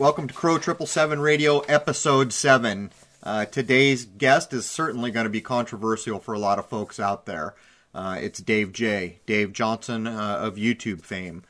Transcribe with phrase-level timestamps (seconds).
[0.00, 2.90] welcome to Crow Triple Seven Radio, Episode Seven.
[3.22, 7.26] Uh, today's guest is certainly going to be controversial for a lot of folks out
[7.26, 7.54] there.
[7.94, 11.42] Uh, it's Dave J, Dave Johnson uh, of YouTube fame,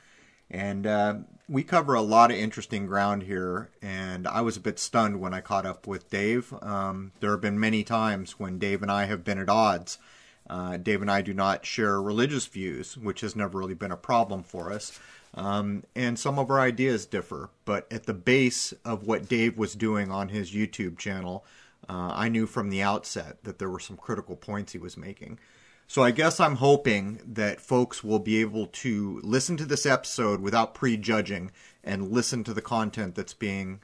[0.50, 1.14] and uh,
[1.48, 3.70] we cover a lot of interesting ground here.
[3.82, 6.52] And I was a bit stunned when I caught up with Dave.
[6.60, 9.98] Um, there have been many times when Dave and I have been at odds.
[10.48, 13.96] Uh, Dave and I do not share religious views, which has never really been a
[13.96, 14.98] problem for us.
[15.34, 19.74] Um, and some of our ideas differ, but at the base of what Dave was
[19.74, 21.44] doing on his YouTube channel,
[21.88, 25.38] uh, I knew from the outset that there were some critical points he was making.
[25.86, 30.40] So I guess I'm hoping that folks will be able to listen to this episode
[30.40, 31.50] without prejudging
[31.82, 33.80] and listen to the content that's being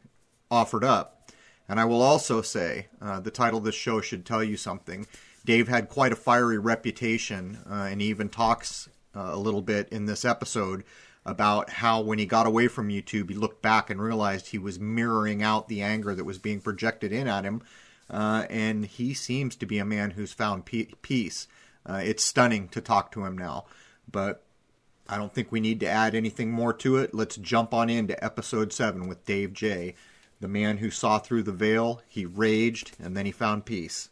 [0.51, 1.33] offered up.
[1.69, 5.07] And I will also say uh, the title of this show should tell you something.
[5.45, 9.89] Dave had quite a fiery reputation, uh, and he even talks uh, a little bit
[9.89, 10.85] in this episode
[11.27, 14.79] about how when he got away from YouTube, he looked back and realized he was
[14.79, 17.63] mirroring out the anger that was being projected in at him.
[18.09, 21.49] Uh, and he seems to be a man who's found peace.
[21.85, 23.65] Uh, it's stunning to talk to him now,
[24.11, 24.45] but
[25.09, 27.13] I don't think we need to add anything more to it.
[27.13, 29.97] Let's jump on into episode seven with Dave J,
[30.41, 32.03] the man who saw through the veil.
[32.07, 34.11] He raged and then he found peace.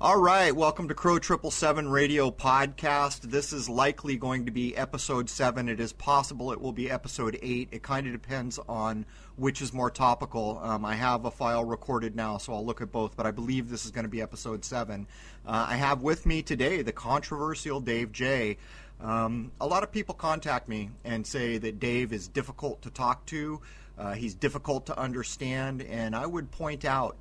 [0.00, 3.20] All right, welcome to Crow Triple Seven Radio Podcast.
[3.22, 5.68] This is likely going to be episode seven.
[5.68, 7.68] It is possible it will be episode eight.
[7.70, 9.06] It kind of depends on
[9.36, 10.58] which is more topical.
[10.60, 13.70] Um, I have a file recorded now, so I'll look at both, but I believe
[13.70, 15.06] this is going to be episode seven.
[15.46, 18.58] Uh, I have with me today the controversial Dave J.
[19.00, 23.24] Um, a lot of people contact me and say that Dave is difficult to talk
[23.26, 23.60] to.
[23.96, 27.16] Uh, he's difficult to understand, and I would point out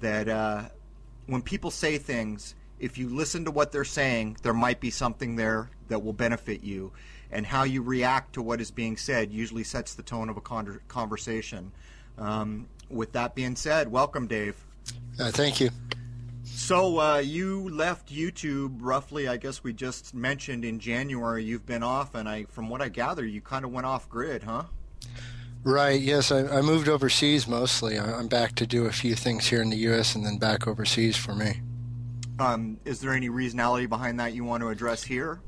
[0.00, 0.26] that.
[0.26, 0.62] Uh,
[1.26, 5.36] when people say things, if you listen to what they're saying, there might be something
[5.36, 6.92] there that will benefit you.
[7.30, 10.40] And how you react to what is being said usually sets the tone of a
[10.40, 11.72] con- conversation.
[12.18, 14.56] Um, with that being said, welcome, Dave.
[15.18, 15.70] Uh, thank you.
[16.44, 21.42] So uh, you left YouTube roughly, I guess we just mentioned in January.
[21.42, 24.42] You've been off, and I, from what I gather, you kind of went off grid,
[24.42, 24.64] huh?
[25.64, 25.98] Right.
[25.98, 27.98] Yes, I, I moved overseas mostly.
[27.98, 30.14] I, am back to do a few things here in the U.S.
[30.14, 31.62] and then back overseas for me.
[32.38, 35.40] Um, is there any reasonality behind that you want to address here?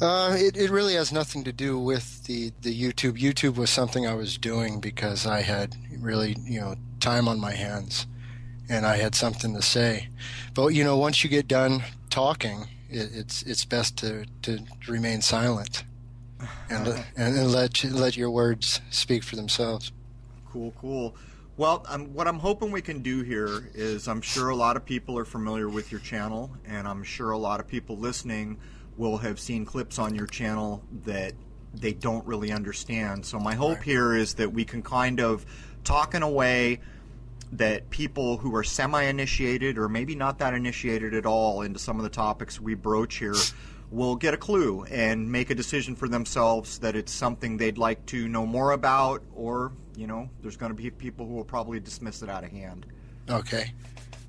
[0.00, 3.16] Uh, it, it really has nothing to do with the, the YouTube.
[3.20, 7.52] YouTube was something I was doing because I had really, you know, time on my
[7.52, 8.08] hands
[8.68, 10.08] and I had something to say.
[10.54, 15.20] But, you know, once you get done talking, it, it's, it's best to, to remain
[15.20, 15.84] silent
[16.70, 19.92] and, and, and let let your words speak for themselves.
[20.50, 21.16] Cool, cool.
[21.56, 24.84] Well, um, what I'm hoping we can do here is I'm sure a lot of
[24.84, 28.58] people are familiar with your channel, and I'm sure a lot of people listening
[28.96, 31.34] will have seen clips on your channel that
[31.74, 33.24] they don't really understand.
[33.24, 33.84] So my hope right.
[33.84, 35.44] here is that we can kind of
[35.84, 36.80] talk in a way
[37.52, 42.02] that people who are semi-initiated or maybe not that initiated at all into some of
[42.02, 43.34] the topics we broach here
[43.92, 48.04] will get a clue and make a decision for themselves that it's something they'd like
[48.06, 51.78] to know more about, or, you know, there's going to be people who will probably
[51.78, 52.86] dismiss it out of hand.
[53.28, 53.72] Okay.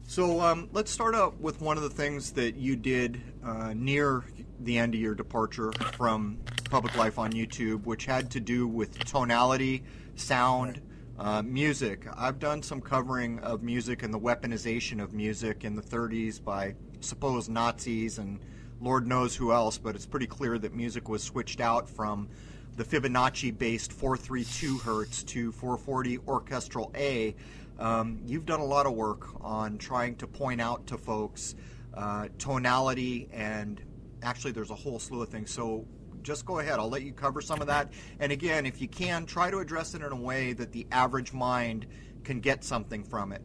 [0.05, 4.25] So um, let's start out with one of the things that you did uh, near
[4.59, 6.39] the end of your departure from
[6.69, 9.83] public life on YouTube, which had to do with tonality,
[10.15, 10.81] sound,
[11.17, 12.05] uh, music.
[12.17, 16.75] I've done some covering of music and the weaponization of music in the 30s by
[16.99, 18.39] supposed Nazis and
[18.83, 22.27] Lord knows who else, but it's pretty clear that music was switched out from
[22.75, 27.33] the Fibonacci based 432 hertz to 440 orchestral A.
[27.79, 31.55] Um, you've done a lot of work on trying to point out to folks
[31.93, 33.81] uh, tonality, and
[34.21, 35.49] actually, there's a whole slew of things.
[35.49, 35.85] So,
[36.21, 36.77] just go ahead.
[36.79, 37.93] I'll let you cover some of that.
[38.19, 41.31] And again, if you can, try to address it in a way that the average
[41.31, 41.85] mind
[42.23, 43.41] can get something from it.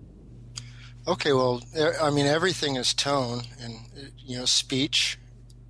[1.07, 1.63] Okay, well,
[2.01, 5.19] I mean, everything is tone, and you know, speech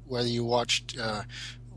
[0.09, 1.23] whether you watched uh,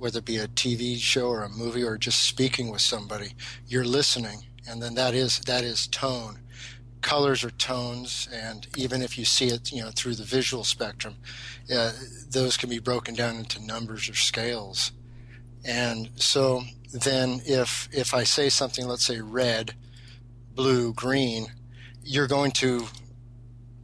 [0.02, 3.34] whether it be a TV show or a movie or just speaking with somebody,
[3.68, 6.40] you're listening, and then that is that is tone.
[7.02, 11.16] Colors are tones, and even if you see it, you know, through the visual spectrum,
[11.74, 11.92] uh,
[12.30, 14.92] those can be broken down into numbers or scales.
[15.64, 16.64] And so
[16.94, 19.76] then, if if I say something, let's say red,
[20.56, 21.48] blue, green,
[22.04, 22.88] you're going to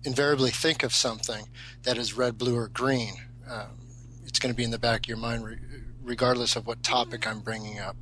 [0.04, 1.48] invariably think of something
[1.84, 3.14] that is red, blue, or green.
[3.50, 3.87] Um,
[4.28, 5.58] it's going to be in the back of your mind re-
[6.04, 7.98] regardless of what topic I'm bringing up.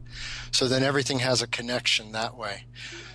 [0.52, 2.66] So then everything has a connection that way.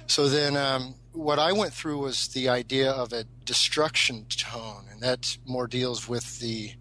[0.07, 5.01] So then um, what I went through was the idea of a destruction tone, and
[5.01, 6.73] that more deals with the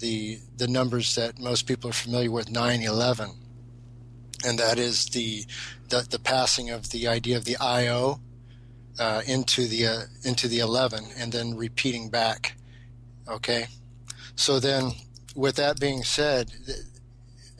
[0.00, 3.30] the the numbers that most people are familiar with 911
[4.44, 5.44] and that is the
[5.88, 8.20] the, the passing of the idea of the I/O
[8.98, 12.56] uh, into the uh, into the 11, and then repeating back.
[13.28, 13.66] Okay,
[14.34, 14.92] so then
[15.36, 16.50] with that being said,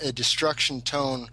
[0.03, 1.29] a destruction tone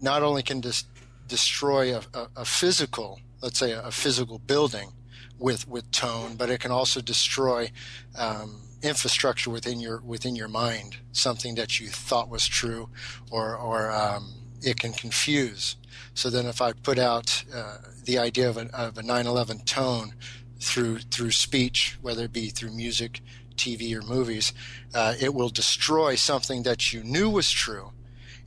[0.00, 0.84] not only can dis-
[1.26, 4.92] destroy a, a, a, physical, let's say a, a, physical building
[5.38, 7.70] with with tone, but it can also destroy
[8.16, 12.88] um, infrastructure within your within your mind, something that you thought was true,
[13.30, 15.76] or or um, it can confuse.
[16.14, 20.14] So then, if I put out uh, the idea of, of a 9/11 tone
[20.60, 23.20] through through speech, whether it be through music,
[23.56, 24.52] TV, or movies,
[24.94, 27.92] uh, it will destroy something that you knew was true,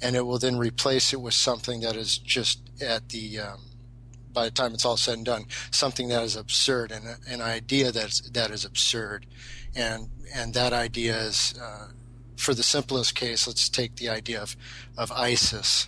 [0.02, 3.60] and it will then replace it with something that is just at the um,
[4.32, 7.92] by the time it's all said and done, something that is absurd and an idea
[7.92, 9.26] that's that is absurd,
[9.76, 11.88] and and that idea is, uh,
[12.38, 14.56] for the simplest case, let's take the idea of
[14.98, 15.88] of ISIS,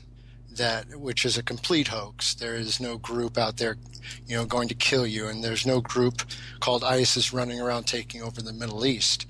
[0.52, 2.34] that which is a complete hoax.
[2.34, 3.78] There is no group out there,
[4.26, 6.22] you know, going to kill you, and there's no group
[6.60, 9.26] called ISIS running around taking over the Middle East.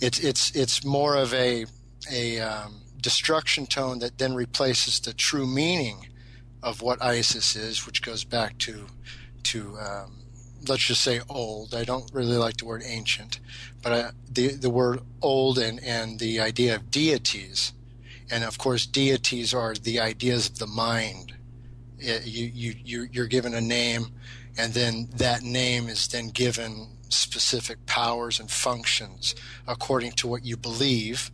[0.00, 1.66] It's it's it's more of a
[2.10, 6.08] a um, destruction tone that then replaces the true meaning
[6.62, 8.86] of what ISIS is, which goes back to
[9.44, 10.20] to um,
[10.68, 11.74] let's just say old.
[11.74, 13.40] I don't really like the word ancient,
[13.82, 17.72] but I, the the word old and and the idea of deities,
[18.30, 21.34] and of course deities are the ideas of the mind.
[22.00, 24.06] It, you you you're given a name,
[24.56, 29.34] and then that name is then given specific powers and functions
[29.66, 31.30] according to what you believe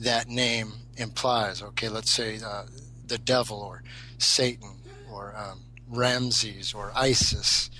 [0.00, 1.62] that name implies.
[1.62, 2.64] Okay, let's say uh,
[3.06, 3.82] the devil or
[4.18, 4.78] Satan
[5.10, 7.70] or um, Ramses or Isis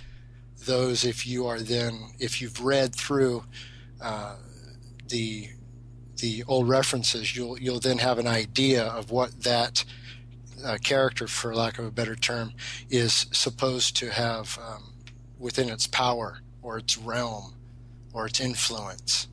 [0.68, 3.42] those if you are then if you've read through
[4.00, 4.36] uh,
[5.08, 5.48] the
[6.16, 9.84] the old references you'll you'll then have an idea of what that
[10.64, 12.52] uh, character for lack of a better term
[12.90, 14.94] is supposed to have um,
[15.38, 17.54] within its power or its realm
[18.12, 19.28] or its influence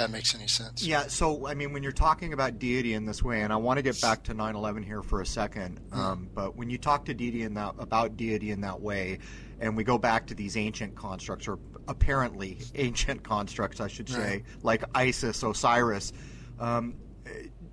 [0.00, 0.82] that makes any sense.
[0.82, 3.78] Yeah, so I mean, when you're talking about deity in this way, and I want
[3.78, 6.00] to get back to 9/11 here for a second, mm-hmm.
[6.00, 9.18] um, but when you talk to deity in that about deity in that way,
[9.60, 11.58] and we go back to these ancient constructs, or
[11.88, 14.44] apparently ancient constructs, I should say, right.
[14.62, 16.12] like Isis, Osiris.
[16.58, 16.94] Um,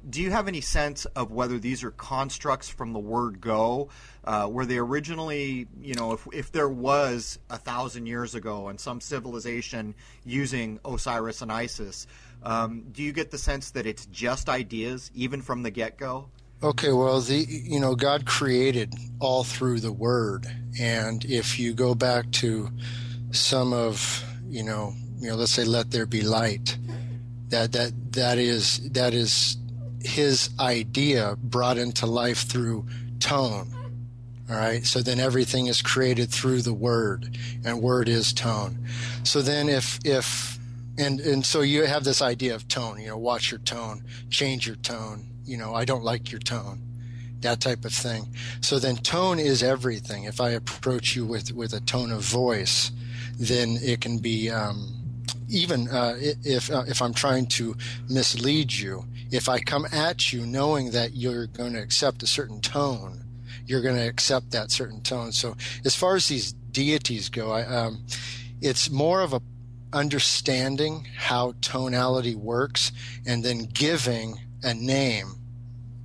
[0.10, 3.90] do you have any sense of whether these are constructs from the word go?
[4.24, 8.80] Uh, were they originally, you know, if, if there was a thousand years ago and
[8.80, 12.08] some civilization using Osiris and Isis,
[12.44, 16.30] um, do you get the sense that it's just ideas, even from the get go?
[16.64, 20.48] Okay, well, the you know God created all through the Word,
[20.80, 22.70] and if you go back to
[23.30, 26.76] some of you know you know let's say let there be light,
[27.50, 29.58] that that that is that is
[30.04, 32.86] his idea brought into life through
[33.20, 33.74] tone.
[34.50, 34.86] All right.
[34.86, 38.86] So then everything is created through the word, and word is tone.
[39.24, 40.58] So then if if
[40.98, 43.00] and and so you have this idea of tone.
[43.00, 46.82] You know, watch your tone, change your tone you know, I don't like your tone,
[47.40, 48.28] that type of thing.
[48.62, 50.26] So then tone is everything.
[50.26, 52.92] If I approach you with, with a tone of voice,
[53.40, 54.94] then it can be, um,
[55.50, 57.74] even uh, if uh, if I'm trying to
[58.10, 62.62] mislead you, if I come at you knowing that you're going to accept a certain
[62.62, 63.24] tone,
[63.66, 65.32] you're going to accept that certain tone.
[65.32, 68.06] So as far as these deities go, I, um,
[68.62, 69.42] it's more of a
[69.94, 72.92] understanding how tonality works
[73.26, 75.36] and then giving a name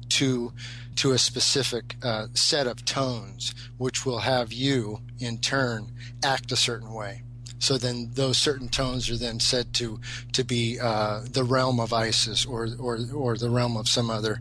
[0.09, 0.53] to
[0.95, 5.91] to a specific uh, set of tones, which will have you in turn
[6.23, 7.23] act a certain way.
[7.63, 10.01] So then those certain tones are then said to
[10.33, 14.41] to be uh, the realm of Isis or, or or the realm of some other,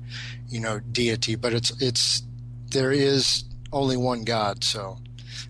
[0.49, 1.35] you know, deity.
[1.35, 2.23] But it's it's
[2.71, 4.97] there is only one God, so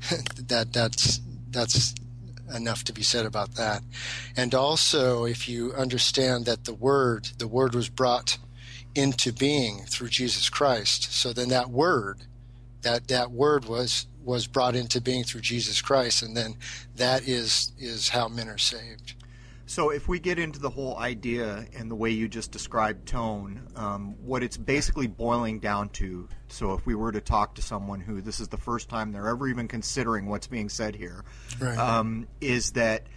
[0.50, 1.96] that that's that's
[2.54, 3.84] enough to be said about that.
[4.36, 8.38] And also, if you understand that the word the word was brought
[8.96, 11.14] into being through Jesus Christ.
[11.14, 12.26] So then that word,
[12.82, 16.56] that that word was was brought into being through Jesus Christ, and then
[16.96, 19.16] that is is how men are saved.
[19.72, 23.70] So if we get into the whole idea and the way you just described tone,
[23.78, 26.28] um, what it's basically boiling down to.
[26.50, 29.30] So if we were to talk to someone who this is the first time they're
[29.30, 31.24] ever even considering what's being said here,
[31.62, 31.78] right.
[31.78, 33.08] um, is that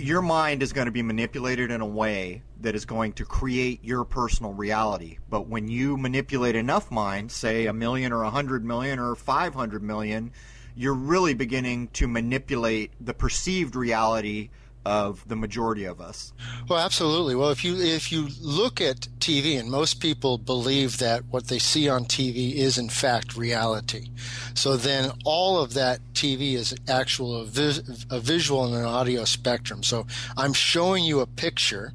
[0.00, 3.84] your mind is going to be manipulated in a way that is going to create
[3.84, 5.18] your personal reality.
[5.28, 9.82] But when you manipulate enough minds, say a million or a hundred million or 500
[9.82, 10.32] million,
[10.74, 14.50] you're really beginning to manipulate the perceived reality
[14.84, 16.32] of the majority of us.
[16.68, 17.34] Well, absolutely.
[17.34, 21.58] Well, if you if you look at TV, and most people believe that what they
[21.58, 24.10] see on TV is in fact reality,
[24.54, 29.24] so then all of that TV is actual a, vis- a visual and an audio
[29.24, 29.82] spectrum.
[29.82, 30.06] So
[30.36, 31.92] I'm showing you a picture,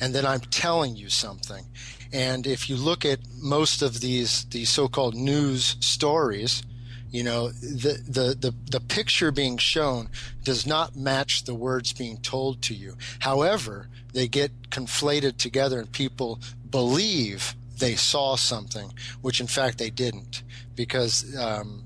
[0.00, 1.66] and then I'm telling you something.
[2.12, 6.62] And if you look at most of these these so-called news stories,
[7.10, 10.08] you know the, the the the picture being shown
[10.44, 12.96] does not match the words being told to you.
[13.20, 19.90] However they get conflated together and people believe they saw something which in fact they
[19.90, 20.42] didn't
[20.76, 21.82] because um,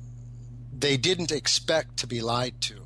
[0.77, 2.85] they didn't expect to be lied to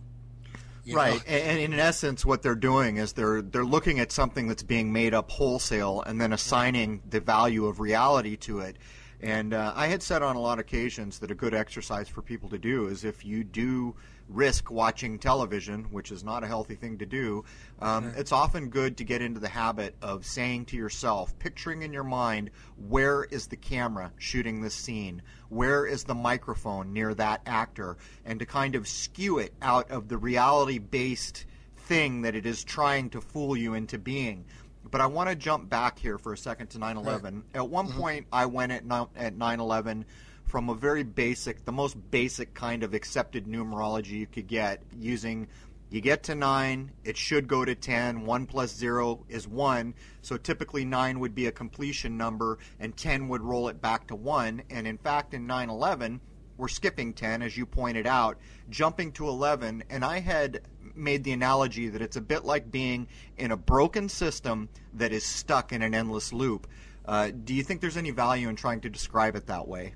[0.95, 1.15] right.
[1.29, 1.35] Know?
[1.35, 5.15] and in essence what they're doing is they're they're looking at something that's being made
[5.15, 8.77] up wholesale and then assigning the value of reality to it
[9.21, 12.23] and uh, I had said on a lot of occasions that a good exercise for
[12.23, 13.97] people to do is if you do
[14.29, 17.45] risk watching television, which is not a healthy thing to do,
[17.81, 18.21] um, mm-hmm.
[18.21, 22.05] it's often good to get into the habit of saying to yourself, picturing in your
[22.05, 22.51] mind,
[22.89, 25.23] where is the camera shooting this scene?
[25.49, 27.97] Where is the microphone near that actor?
[28.25, 31.47] And to kind of skew it out of the reality based
[31.77, 34.45] thing that it is trying to fool you into being.
[34.91, 37.23] But I want to jump back here for a second to 9/11.
[37.23, 37.35] Right.
[37.55, 38.01] At one mm-hmm.
[38.01, 38.83] point, I went at
[39.17, 40.05] at 9/11
[40.45, 45.49] from a very basic, the most basic kind of accepted numerology you could get using.
[45.91, 48.27] You get to nine, it should go to 10.
[48.27, 49.95] 1 plus 0 is 1.
[50.21, 54.15] So typically 9 would be a completion number, and 10 would roll it back to
[54.15, 54.63] 1.
[54.69, 56.21] And in fact, in 9 11,
[56.59, 59.85] we're skipping 10, as you pointed out, jumping to 11.
[59.89, 60.61] And I had
[60.99, 65.25] made the analogy that it's a bit like being in a broken system that is
[65.25, 66.67] stuck in an endless loop.
[67.07, 69.95] Uh, do you think there's any value in trying to describe it that way?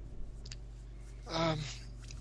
[1.28, 1.58] Um,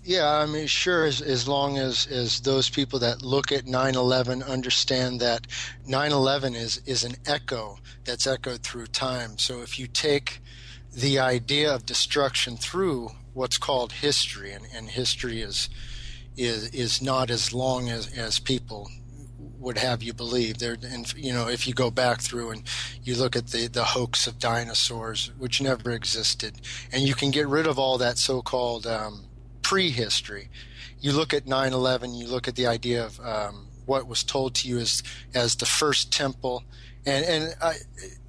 [0.04, 3.94] yeah, I mean, sure, as, as long as, as those people that look at 9
[3.94, 5.46] 11 understand that
[5.86, 9.38] 9 11 is, is an echo that's echoed through time.
[9.38, 10.40] So if you take
[10.92, 15.70] the idea of destruction through what's called history, and, and history is
[16.36, 18.88] is is not as long as as people
[19.58, 20.58] would have you believe.
[20.58, 22.62] There, and you know, if you go back through and
[23.02, 26.60] you look at the the hoax of dinosaurs, which never existed,
[26.92, 29.26] and you can get rid of all that so-called um,
[29.62, 30.50] prehistory.
[31.00, 32.18] You look at 9/11.
[32.18, 35.02] You look at the idea of um, what was told to you as
[35.34, 36.64] as the first temple,
[37.06, 37.74] and and I,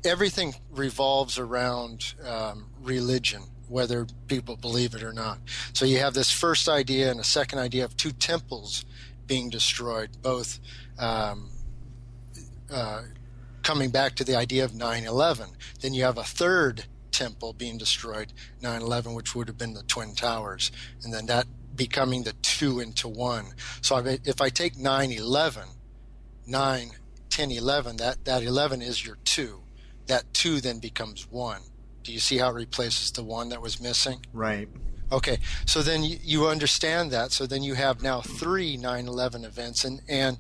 [0.04, 5.40] everything revolves around um, religion whether people believe it or not.
[5.74, 8.86] So you have this first idea and a second idea of two temples
[9.26, 10.60] being destroyed, both
[11.00, 11.50] um,
[12.72, 13.04] uh,
[13.64, 15.50] coming back to the idea of 9 11.
[15.82, 19.84] Then you have a third temple being destroyed, 9 11, which would have been the
[19.84, 20.72] Twin Towers.
[21.04, 23.46] And then that becoming the two into one.
[23.82, 25.64] So if I take 9 11,
[26.46, 26.92] 9,
[27.30, 29.62] 10, 11, that, that 11 is your two.
[30.08, 31.62] That two then becomes one.
[32.04, 34.26] Do you see how it replaces the one that was missing?
[34.34, 34.70] Right.
[35.14, 37.32] Okay, so then you, understand that.
[37.32, 40.40] So then you have now three 9/11 events, and and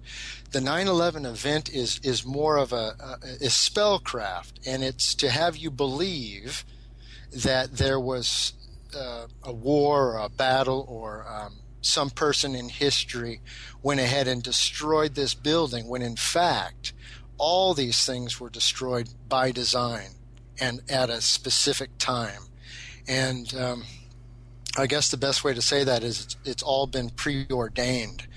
[0.51, 5.55] the 9/11 event is is more of a, a is spellcraft, and it's to have
[5.57, 6.65] you believe
[7.31, 8.53] that there was
[8.95, 13.41] uh, a war or a battle or um, some person in history
[13.83, 16.93] went ahead and destroyed this building, when in fact
[17.37, 20.09] all these things were destroyed by design
[20.59, 22.41] and at a specific time.
[23.07, 23.83] And um,
[24.77, 28.27] I guess the best way to say that is it's, it's all been preordained.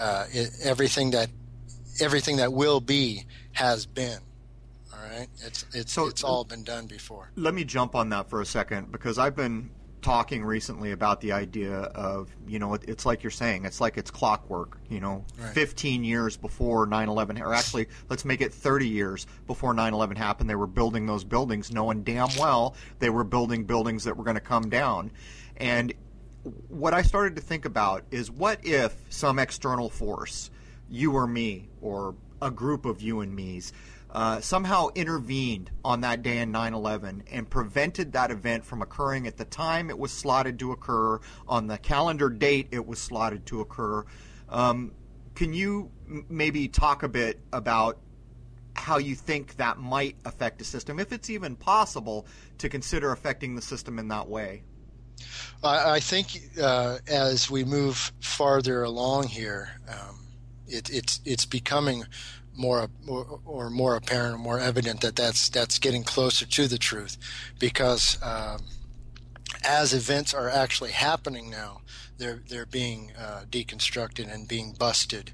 [0.00, 1.30] Uh, it, everything that
[2.00, 4.18] everything that will be has been.
[4.92, 7.30] All right, it's it's so, it's all been done before.
[7.36, 9.70] Let me jump on that for a second because I've been
[10.00, 13.96] talking recently about the idea of you know it, it's like you're saying it's like
[13.96, 15.52] it's clockwork you know right.
[15.54, 20.54] 15 years before 9-11 or actually let's make it 30 years before 9-11 happened they
[20.54, 24.40] were building those buildings knowing damn well they were building buildings that were going to
[24.40, 25.10] come down
[25.56, 25.92] and
[26.68, 30.50] what i started to think about is what if some external force
[30.88, 33.72] you or me or a group of you and me's
[34.10, 39.26] uh, somehow intervened on that day in 9 11 and prevented that event from occurring
[39.26, 43.44] at the time it was slotted to occur, on the calendar date it was slotted
[43.46, 44.04] to occur.
[44.48, 44.92] Um,
[45.34, 47.98] can you m- maybe talk a bit about
[48.74, 52.26] how you think that might affect the system, if it's even possible
[52.58, 54.62] to consider affecting the system in that way?
[55.62, 60.26] I, I think uh, as we move farther along here, um,
[60.68, 62.04] it, it's it's becoming
[62.58, 67.16] more or, more apparent or more evident that that's that's getting closer to the truth
[67.58, 68.64] because um,
[69.64, 71.80] as events are actually happening now
[72.18, 75.32] they're they're being uh, deconstructed and being busted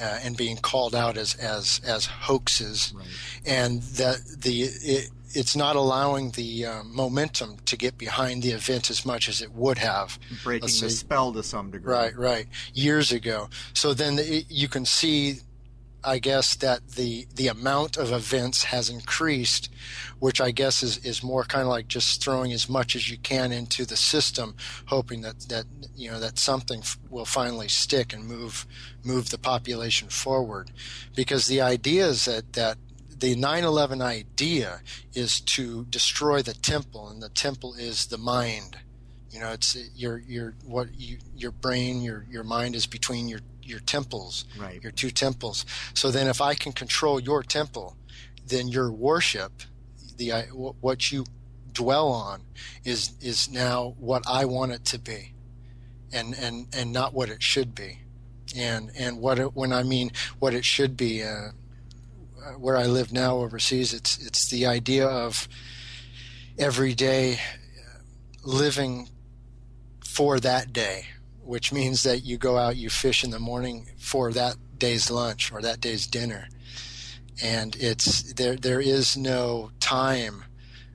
[0.00, 3.06] uh, and being called out as as as hoaxes, Right.
[3.44, 8.90] and that the it, it's not allowing the um, momentum to get behind the event
[8.90, 10.18] as much as it would have.
[10.42, 11.92] breaking Let's the spell to some degree.
[11.92, 12.46] Right, right.
[12.74, 13.48] Years ago.
[13.74, 15.36] So then the, you can see,
[16.02, 19.70] I guess, that the the amount of events has increased,
[20.18, 23.18] which I guess is, is more kind of like just throwing as much as you
[23.18, 24.54] can into the system,
[24.86, 28.66] hoping that, that you know that something f- will finally stick and move
[29.04, 30.70] move the population forward,
[31.14, 32.78] because the idea is that that
[33.08, 34.80] the 9/11 idea
[35.12, 38.78] is to destroy the temple, and the temple is the mind.
[39.30, 43.40] You know, it's your your what you your brain, your your mind is between your
[43.62, 44.82] your temples, Right.
[44.82, 45.64] your two temples.
[45.94, 47.96] So then, if I can control your temple,
[48.44, 49.62] then your worship,
[50.16, 50.30] the
[50.80, 51.24] what you
[51.72, 52.42] dwell on,
[52.84, 55.34] is is now what I want it to be,
[56.12, 58.00] and and and not what it should be,
[58.56, 60.10] and and what it, when I mean
[60.40, 61.22] what it should be.
[61.22, 61.50] Uh,
[62.42, 65.46] uh, where I live now overseas, it's it's the idea of
[66.58, 67.98] every day uh,
[68.42, 69.10] living
[70.20, 71.06] for that day,
[71.42, 75.50] which means that you go out, you fish in the morning for that day's lunch
[75.50, 76.46] or that day's dinner,
[77.42, 78.54] and it's there.
[78.54, 80.44] There is no time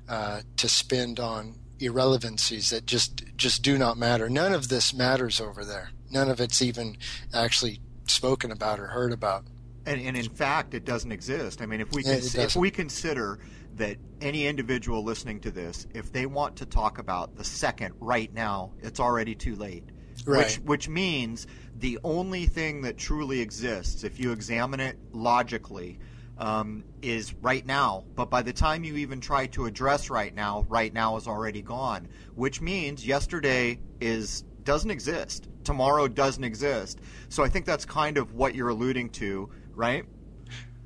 [0.08, 4.30] uh, to spend on irrelevancies that just just do not matter.
[4.30, 5.90] None of this matters over there.
[6.12, 6.96] None of it's even
[7.34, 9.46] actually spoken about or heard about.
[9.88, 11.64] And, and in fact, it doesn't exist.
[11.64, 13.40] I mean, if we cons- if we consider
[13.78, 18.34] that any individual listening to this, if they want to talk about the second right
[18.34, 19.84] now, it's already too late.
[20.26, 20.46] Right.
[20.46, 21.46] Which which means
[21.78, 26.00] the only thing that truly exists, if you examine it logically,
[26.40, 28.06] um, is right now.
[28.16, 31.62] But by the time you even try to address right now, right now is already
[31.62, 32.08] gone.
[32.34, 35.48] Which means yesterday is doesn't exist.
[35.64, 37.00] Tomorrow doesn't exist.
[37.30, 40.06] So I think that's kind of what you're alluding to, right?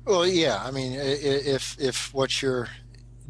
[0.04, 0.60] Well, yeah.
[0.62, 2.68] I mean, if if what you're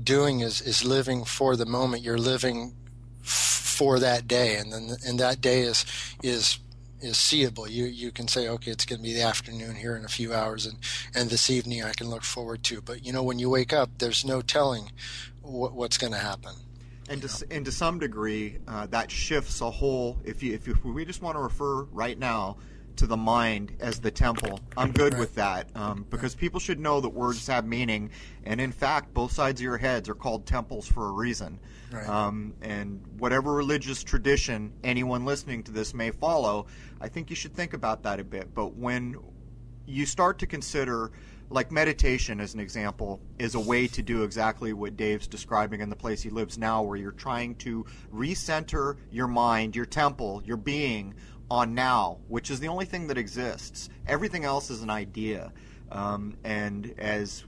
[0.04, 2.74] doing is is living for the moment, you're living
[3.22, 5.84] f- for that day, and then and that day is
[6.22, 6.58] is
[7.00, 7.68] is seeable.
[7.68, 10.32] You you can say, okay, it's going to be the afternoon here in a few
[10.34, 10.78] hours, and
[11.14, 12.80] and this evening I can look forward to.
[12.80, 14.90] But you know, when you wake up, there's no telling
[15.42, 16.52] what, what's going to happen.
[17.08, 20.18] And to, and to some degree, uh, that shifts a whole.
[20.24, 22.56] If you if, you, if we just want to refer right now
[23.00, 27.00] to the mind as the temple, I'm good with that um, because people should know
[27.00, 28.10] that words have meaning,
[28.44, 31.58] and in fact, both sides of your heads are called temples for a reason.
[31.90, 32.06] Right.
[32.06, 36.66] Um, and whatever religious tradition anyone listening to this may follow,
[37.00, 38.54] I think you should think about that a bit.
[38.54, 39.16] But when
[39.86, 41.10] you start to consider
[41.48, 45.88] like meditation as an example is a way to do exactly what Dave's describing in
[45.88, 47.84] the place he lives now where you're trying to
[48.14, 51.14] recenter your mind, your temple, your being
[51.50, 53.88] on now, which is the only thing that exists.
[54.06, 55.52] Everything else is an idea.
[55.90, 57.44] Um, and as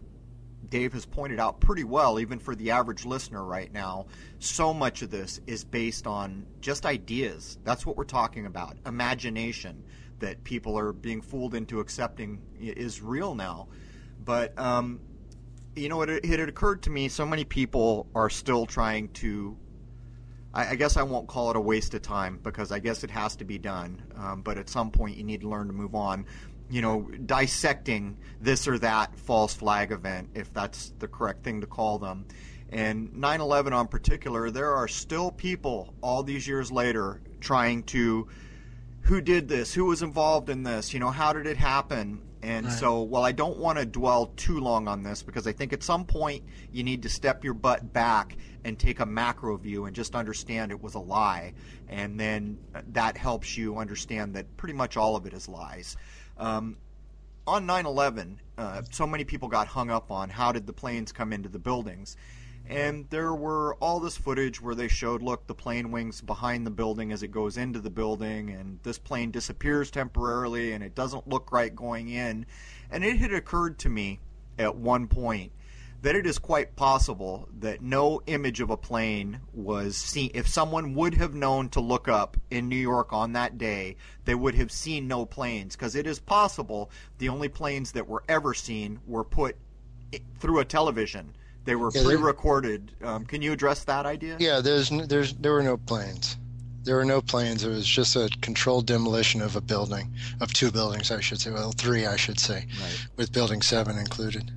[0.68, 4.06] Dave has pointed out pretty well, even for the average listener right now,
[4.38, 7.58] so much of this is based on just ideas.
[7.62, 8.76] That's what we're talking about.
[8.86, 9.84] Imagination
[10.18, 13.68] that people are being fooled into accepting is real now.
[14.24, 15.00] But, um,
[15.76, 19.56] you know, it, it occurred to me so many people are still trying to.
[20.54, 23.10] I, I guess I won't call it a waste of time because I guess it
[23.10, 24.02] has to be done.
[24.16, 26.26] Um, but at some point, you need to learn to move on
[26.72, 31.66] you know, dissecting this or that false flag event, if that's the correct thing to
[31.66, 32.24] call them.
[32.70, 38.26] And 9 11 on particular, there are still people all these years later trying to
[39.02, 42.22] who did this, who was involved in this, you know, how did it happen?
[42.42, 42.74] And Right.
[42.74, 45.82] so, well, I don't want to dwell too long on this because I think at
[45.82, 49.94] some point you need to step your butt back and take a macro view and
[49.94, 51.52] just understand it was a lie.
[51.88, 52.58] And then
[52.92, 55.96] that helps you understand that pretty much all of it is lies.
[56.36, 56.76] Um,
[57.46, 61.32] on 9/11, uh, so many people got hung up on how did the planes come
[61.32, 62.16] into the buildings,
[62.68, 66.70] and there were all this footage where they showed, look, the plane wings behind the
[66.70, 71.28] building as it goes into the building, and this plane disappears temporarily, and it doesn't
[71.28, 72.46] look right going in,
[72.90, 74.20] and it had occurred to me
[74.58, 75.52] at one point
[76.02, 80.30] that it is quite possible that no image of a plane was seen.
[80.34, 84.34] If someone would have known to look up in New York on that day, they
[84.34, 88.52] would have seen no planes because it is possible the only planes that were ever
[88.52, 89.56] seen were put
[90.40, 91.36] through a television.
[91.64, 92.92] They were Yeah, pre-recorded.
[93.04, 94.36] Um, can you address that idea?
[94.40, 96.36] Yeah, there's there's there were no planes.
[96.84, 97.62] There were no planes.
[97.62, 101.52] It was just a controlled demolition of a building, of two buildings, I should say.
[101.52, 103.06] Well, three, I should say, Right.
[103.16, 104.50] with Building Seven included.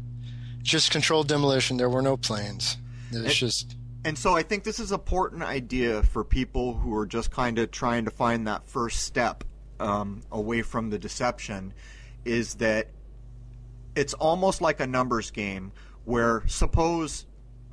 [0.64, 1.78] Just controlled demolition.
[1.78, 2.78] There were no planes.
[3.12, 6.96] It's It- just And so I think this is an important idea for people who
[6.96, 9.44] are just kind of trying to find that first step
[9.80, 11.74] um, away from the deception.
[12.24, 12.88] is that
[13.96, 15.72] it's almost like a numbers game
[16.06, 17.26] where suppose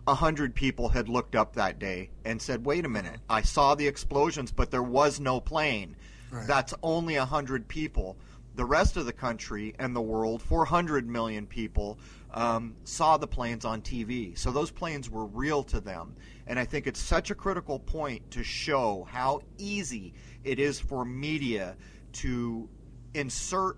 [0.06, 3.74] a hundred people had looked up that day and said, "Wait a minute, I saw
[3.74, 5.96] the explosions, but there was no plane."
[6.30, 6.46] Right.
[6.46, 8.16] That's only a hundred people.
[8.54, 11.98] The rest of the country and the world, 400 million people,
[12.34, 14.36] um, saw the planes on TV.
[14.36, 16.16] So those planes were real to them.
[16.46, 20.14] And I think it's such a critical point to show how easy
[20.44, 21.76] it is for media
[22.14, 22.68] to
[23.14, 23.76] insert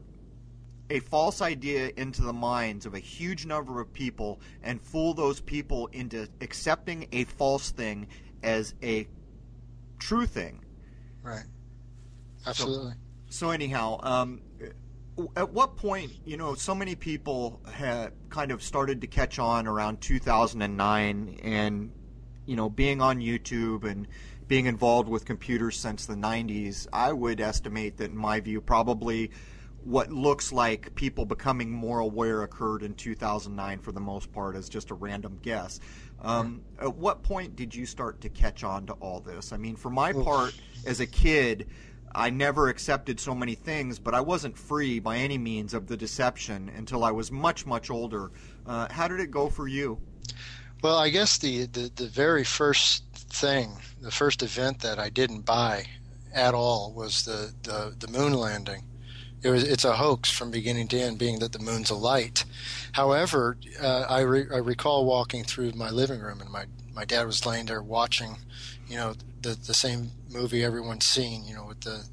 [0.94, 5.40] a false idea into the minds of a huge number of people and fool those
[5.40, 8.06] people into accepting a false thing
[8.44, 9.08] as a
[9.98, 10.64] true thing.
[11.20, 11.42] Right.
[12.46, 12.92] Absolutely.
[13.28, 14.40] So, so anyhow, um,
[15.36, 19.66] at what point, you know, so many people had kind of started to catch on
[19.66, 21.90] around 2009 and,
[22.46, 24.06] you know, being on YouTube and
[24.46, 29.32] being involved with computers since the 90s, I would estimate that, in my view, probably
[29.84, 34.68] what looks like people becoming more aware occurred in 2009 for the most part as
[34.68, 35.80] just a random guess.
[36.22, 39.52] Um, at what point did you start to catch on to all this?
[39.52, 40.54] I mean, for my part,
[40.86, 41.68] as a kid,
[42.14, 45.96] I never accepted so many things, but I wasn't free by any means of the
[45.96, 48.30] deception until I was much, much older.
[48.66, 49.98] Uh, how did it go for you?
[50.82, 55.42] Well, I guess the, the, the very first thing, the first event that I didn't
[55.42, 55.86] buy
[56.32, 58.84] at all was the, the, the moon landing.
[59.44, 62.44] It was, it's a hoax from beginning to end, being that the moon's a light.
[62.92, 67.26] However, uh, I, re- I recall walking through my living room and my, my dad
[67.26, 68.38] was laying there watching,
[68.88, 72.06] you know, the, the same movie everyone's seen, you know, with the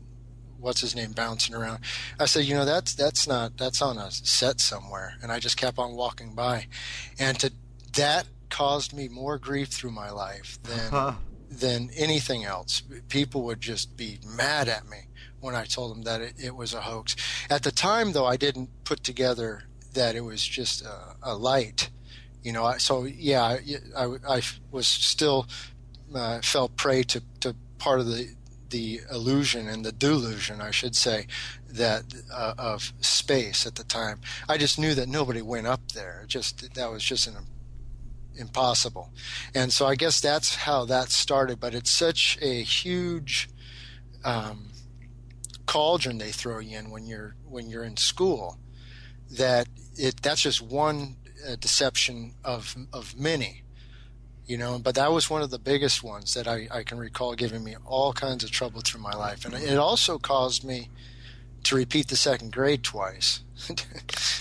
[0.59, 1.79] what's his name bouncing around.
[2.19, 5.57] I said, you know, that's that's not that's on a set somewhere, and I just
[5.57, 6.67] kept on walking by,
[7.17, 7.51] and to
[7.95, 11.13] that caused me more grief through my life than Huh.
[11.49, 12.83] than anything else.
[13.09, 15.07] People would just be mad at me
[15.41, 17.15] when I told them that it, it was a hoax.
[17.49, 21.89] At the time, though, I didn't put together that it was just a, a light.
[22.43, 23.59] You know, so yeah, I,
[23.97, 25.47] I, I was still
[26.15, 28.29] uh, fell prey to, to part of the
[28.71, 31.27] the illusion and the delusion, I should say,
[31.67, 34.21] that uh, of space at the time.
[34.47, 36.23] I just knew that nobody went up there.
[36.25, 37.35] Just that was just an
[38.35, 39.11] impossible,
[39.53, 41.59] and so I guess that's how that started.
[41.59, 43.49] But it's such a huge
[44.23, 44.70] um,
[45.65, 48.57] cauldron they throw you in when you're when you're in school
[49.29, 51.15] that it that's just one
[51.47, 53.63] uh, deception of of many
[54.45, 57.35] you know but that was one of the biggest ones that I, I can recall
[57.35, 59.45] giving me all kinds of trouble through my life.
[59.45, 60.89] And it also caused me
[61.63, 63.41] to repeat the second grade twice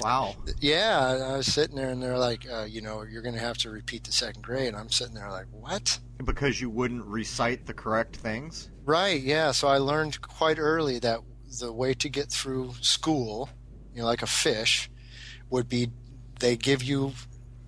[0.01, 0.37] Wow.
[0.61, 3.59] yeah i was sitting there and they're like uh, you know you're going to have
[3.59, 7.73] to repeat the second grade i'm sitting there like what Because you wouldn't recite the
[7.75, 8.71] correct things?
[8.85, 9.53] Right, yeah.
[9.53, 11.21] So I learned quite early that
[11.61, 13.49] the way to get through school,
[13.95, 14.91] you know, like a fish,
[15.49, 15.91] would be
[16.41, 17.13] they give you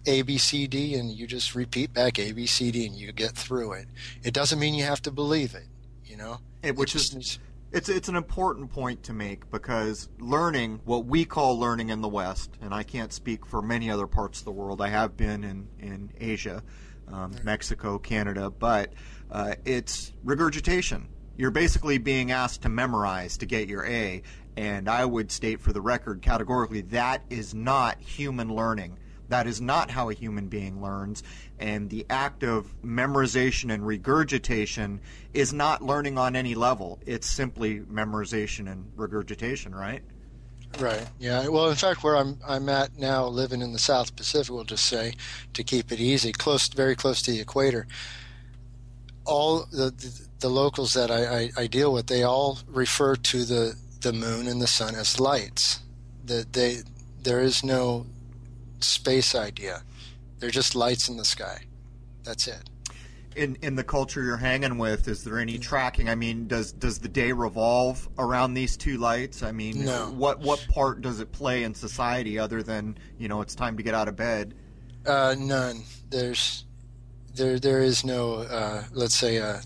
[0.07, 3.13] A, B, C, D, and you just repeat back A, B, C, D, and you
[3.13, 3.87] get through it.
[4.23, 5.67] It doesn't mean you have to believe it,
[6.05, 6.39] you know?
[6.63, 7.39] It, which It is
[7.73, 12.09] it's it's an important point to make because learning what we call learning in the
[12.09, 14.81] West, and I can't speak for many other parts of the world.
[14.81, 16.63] I have been in in Asia,
[17.09, 18.93] um, Mexico, Canada, but
[19.31, 21.09] uh, it's regurgitation.
[21.37, 24.23] You're basically being asked to memorize to get your A,
[24.57, 28.99] and I would state for the record categorically that is not human learning.
[29.29, 31.23] That is not how a human being learns.
[31.59, 35.01] And the act of memorization and regurgitation
[35.33, 36.99] is not learning on any level.
[37.07, 40.03] It's simply memorization and regurgitation, right?
[40.79, 41.07] Right.
[41.19, 41.49] Yeah.
[41.49, 44.85] Well, in fact, where I'm I'm at now, living in the South Pacific, we'll just
[44.85, 45.15] say,
[45.55, 47.87] to keep it easy, close, very close to the equator.
[49.25, 53.45] All the the, the locals that I, I, I deal with, they all refer to
[53.45, 55.81] the the moon and the sun as lights.
[56.25, 56.79] That they
[57.23, 58.07] there is no
[58.83, 59.83] space idea.
[60.39, 61.65] They're just lights in the sky.
[62.25, 62.69] That's it.
[63.35, 66.09] In in the culture you're hanging with, is there any tracking?
[66.11, 69.43] I mean, does does the day revolve around these two lights?
[69.43, 70.11] I mean, No.
[70.11, 73.83] what what part does it play in society other than you know it's time to
[73.83, 74.55] get out of bed?
[75.07, 75.83] Uh, none.
[76.11, 76.65] There's
[77.35, 79.61] there there is no uh, let's say uh, uh,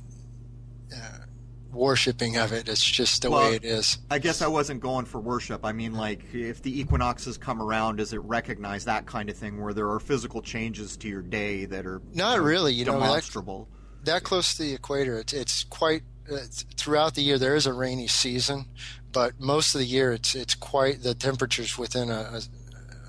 [1.77, 2.69] worshiping of it.
[2.69, 3.99] It's just the Well, way it is.
[4.11, 5.65] I guess I wasn't going for worship.
[5.65, 9.62] I mean, like, if the equinoxes come around, does it recognize that kind of thing
[9.62, 12.73] where there are physical changes to your day that are Not really.
[12.75, 13.69] You know that, demonstrable?
[14.05, 16.39] that close to the equator, it's it's quite uh,
[16.77, 17.39] throughout the year.
[17.39, 18.67] There is a rainy season,
[19.12, 22.41] but most of the year it's it's quite the temperatures within a,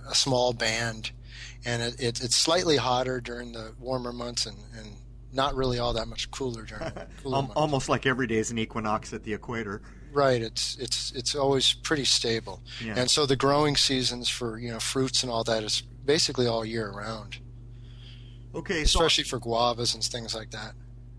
[0.06, 1.12] a, a small band,
[1.66, 4.97] and it, it, it's slightly hotter during the warmer months and, and
[5.38, 6.92] not really all that much cooler during
[7.24, 9.82] cooler um, almost like every day is an equinox at the equator.
[10.12, 10.42] Right.
[10.42, 12.96] It's it's it's always pretty stable, yeah.
[12.98, 16.66] and so the growing seasons for you know fruits and all that is basically all
[16.66, 17.38] year round.
[18.56, 20.74] Okay, especially so, for guavas and things like that.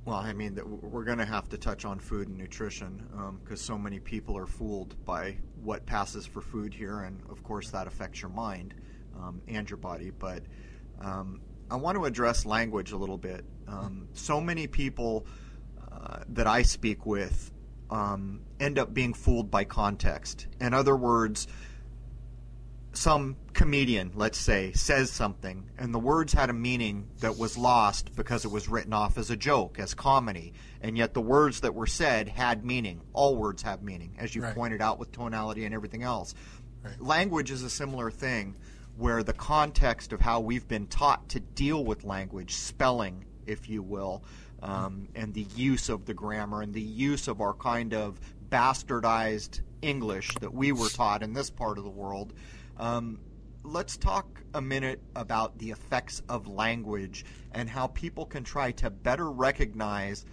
[0.04, 3.06] Well, I mean, we're going to have to touch on food and nutrition
[3.44, 7.42] because um, so many people are fooled by what passes for food here, and of
[7.42, 8.74] course that affects your mind
[9.16, 10.10] um, and your body.
[10.10, 10.42] But
[11.00, 13.44] um, I want to address language a little bit.
[13.68, 15.26] Um, so many people
[15.92, 17.52] uh, that I speak with
[17.90, 20.46] um, end up being fooled by context.
[20.60, 21.46] In other words,
[22.92, 28.14] some comedian, let's say, says something, and the words had a meaning that was lost
[28.16, 31.74] because it was written off as a joke, as comedy, and yet the words that
[31.74, 33.00] were said had meaning.
[33.12, 34.54] All words have meaning, as you right.
[34.54, 36.34] pointed out with tonality and everything else.
[36.82, 37.00] Right.
[37.00, 38.56] Language is a similar thing
[38.96, 43.82] where the context of how we've been taught to deal with language, spelling, if you
[43.82, 44.22] will,
[44.62, 49.60] um, and the use of the grammar and the use of our kind of bastardized
[49.82, 52.34] English that we were taught in this part of the world.
[52.76, 53.20] Um,
[53.62, 58.90] let's talk a minute about the effects of language and how people can try to
[58.90, 60.24] better recognize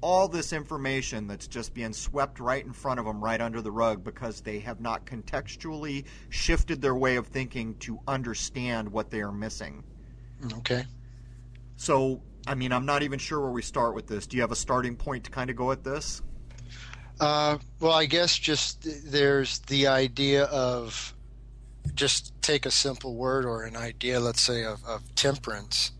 [0.00, 3.70] all this information that's just being swept right in front of them, right under the
[3.70, 9.20] rug, because they have not contextually shifted their way of thinking to understand what they
[9.20, 9.84] are missing.
[10.54, 10.84] Okay.
[11.76, 14.26] So, I mean, I'm not even sure where we start with this.
[14.26, 16.22] Do you have a starting point to kind of go at this?
[17.20, 21.14] Uh, well, I guess just there's the idea of
[21.94, 25.92] just take a simple word or an idea, let's say, of, of temperance.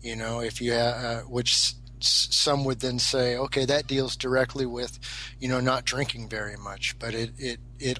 [0.00, 4.98] You know, if you uh, which some would then say, okay, that deals directly with,
[5.40, 6.98] you know, not drinking very much.
[6.98, 7.98] But it, it, it,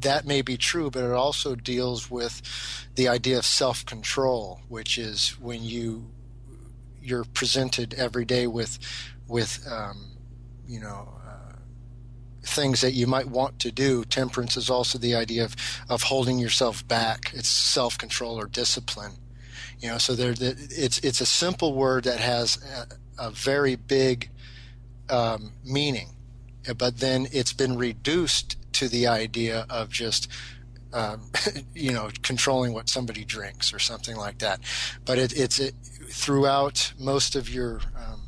[0.00, 2.42] that may be true, but it also deals with
[2.94, 6.10] the idea of self control, which is when you,
[7.02, 8.78] you're presented every day with,
[9.28, 10.16] with, um,
[10.66, 11.56] you know, uh,
[12.44, 14.04] things that you might want to do.
[14.04, 15.56] Temperance is also the idea of,
[15.88, 17.32] of holding yourself back.
[17.34, 19.12] It's self control or discipline.
[19.80, 22.58] You know, so there, it's it's a simple word that has
[23.18, 24.30] a very big
[25.10, 26.10] um, meaning,
[26.78, 30.28] but then it's been reduced to the idea of just
[30.92, 31.30] um,
[31.74, 34.60] you know controlling what somebody drinks or something like that.
[35.04, 35.74] But it, it's it,
[36.12, 38.22] throughout most of your um,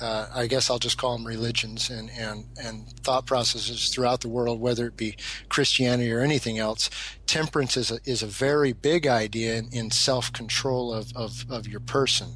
[0.00, 4.28] uh, I guess I'll just call them religions and, and, and thought processes throughout the
[4.28, 5.16] world, whether it be
[5.50, 6.88] Christianity or anything else.
[7.26, 11.68] Temperance is a, is a very big idea in, in self control of, of, of
[11.68, 12.28] your person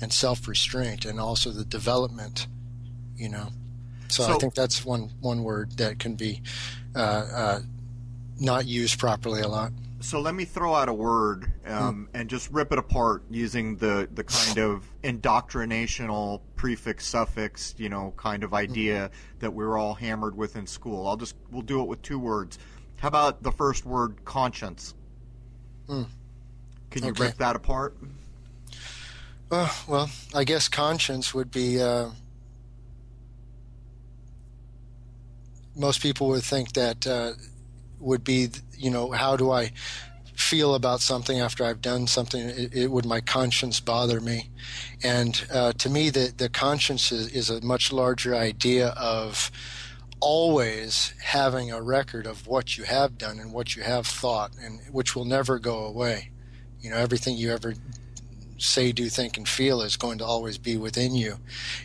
[0.00, 2.46] and self restraint and also the development,
[3.16, 3.48] you know.
[4.08, 6.42] So, so, I think that's one one word that can be
[6.94, 6.98] uh,
[7.34, 7.60] uh,
[8.38, 9.72] not used properly a lot.
[10.04, 12.20] So let me throw out a word um, mm.
[12.20, 18.12] and just rip it apart using the, the kind of indoctrinational prefix suffix, you know,
[18.18, 19.40] kind of idea mm.
[19.40, 21.08] that we are all hammered with in school.
[21.08, 22.58] I'll just we'll do it with two words.
[22.98, 24.94] How about the first word conscience?
[25.88, 26.06] Mm.
[26.90, 27.24] Can you okay.
[27.24, 27.96] rip that apart?
[29.50, 31.80] Uh, well, I guess conscience would be.
[31.80, 32.10] Uh,
[35.74, 37.32] most people would think that uh,
[37.98, 39.72] would be, you know, how do I
[40.34, 42.40] feel about something after I've done something?
[42.40, 44.50] It, it would my conscience bother me?
[45.02, 49.50] And uh, to me, the the conscience is, is a much larger idea of
[50.20, 54.80] always having a record of what you have done and what you have thought, and
[54.90, 56.30] which will never go away.
[56.80, 57.74] You know, everything you ever
[58.58, 61.36] say, do, think, and feel is going to always be within you.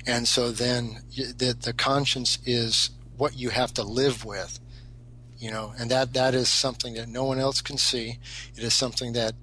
[0.05, 4.59] And so then the, the conscience is what you have to live with,
[5.39, 8.19] you know, and that, that is something that no one else can see.
[8.55, 9.33] It is something that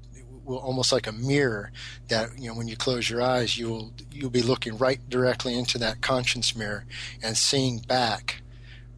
[0.45, 1.73] will almost like a mirror
[2.09, 5.79] that, you know, when you close your eyes, you'll, you'll be looking right directly into
[5.79, 6.85] that conscience mirror
[7.23, 8.43] and seeing back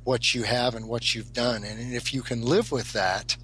[0.04, 1.64] what you have and what you've done.
[1.64, 3.36] And if you can live with that,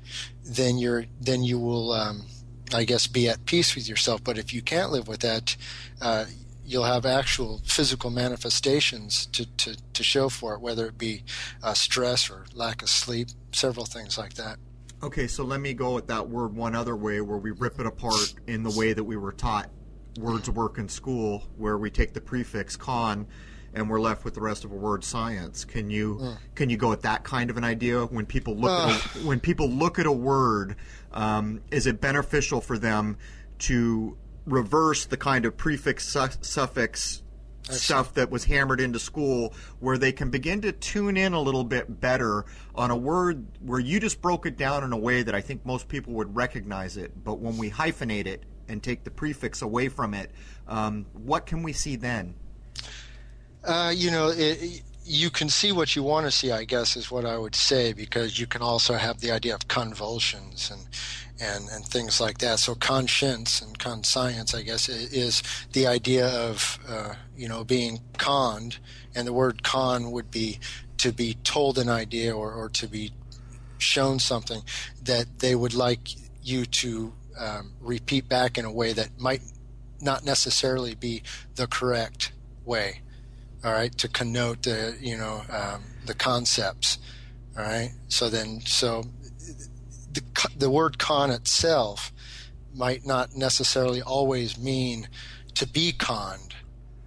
[0.44, 2.26] then you're, then you will, um,
[2.74, 4.24] I guess, be at peace with yourself.
[4.24, 5.56] But if you can't live with that,
[6.00, 6.26] uh,
[6.64, 11.22] you'll have actual physical manifestations to, to, to show for it, whether it be
[11.62, 14.57] uh, stress or lack of sleep, several things like that.
[15.03, 17.87] Okay, so let me go at that word one other way where we rip it
[17.87, 19.70] apart in the way that we were taught
[20.18, 23.27] words work in school, where we take the prefix con
[23.74, 25.64] and we're left with the rest of a word science.
[25.64, 26.38] Can you mm.
[26.55, 28.88] can you go at that kind of an idea when people look uh.
[28.88, 30.77] at a, when people look at a word?
[31.12, 33.18] Um, is it beneficial for them
[33.61, 37.22] to reverse the kind of prefix su- suffix
[37.70, 41.64] stuff that was hammered into school where they can begin to tune in a little
[41.64, 45.35] bit better on a word where you just broke it down in a way that
[45.35, 49.11] I think most people would recognize it but when we hyphenate it and take the
[49.11, 50.30] prefix away from it,
[50.68, 52.35] um, what can we see then?
[53.64, 57.11] Uh, you know, it, you can see what you want to see, I guess, is
[57.11, 60.80] what I would say, because you can also have the idea of convulsions and
[61.40, 62.59] and and things like that.
[62.59, 65.42] So conscience and conscience, I guess, is
[65.73, 68.79] the idea of uh, you know being conned,
[69.14, 70.59] and the word con would be
[70.99, 73.12] to be told an idea or, or to be
[73.79, 74.62] shown something
[75.03, 76.09] that they would like
[76.42, 79.42] you to um, repeat back in a way that might
[80.01, 81.23] not necessarily be
[81.57, 82.33] the correct
[82.64, 83.01] way
[83.64, 86.99] all right, to connote the you know um, the concepts,
[87.57, 87.92] all right.
[88.09, 89.05] So then, so
[90.14, 92.12] the the word con itself
[92.74, 95.09] might not necessarily always mean
[95.55, 96.55] to be conned,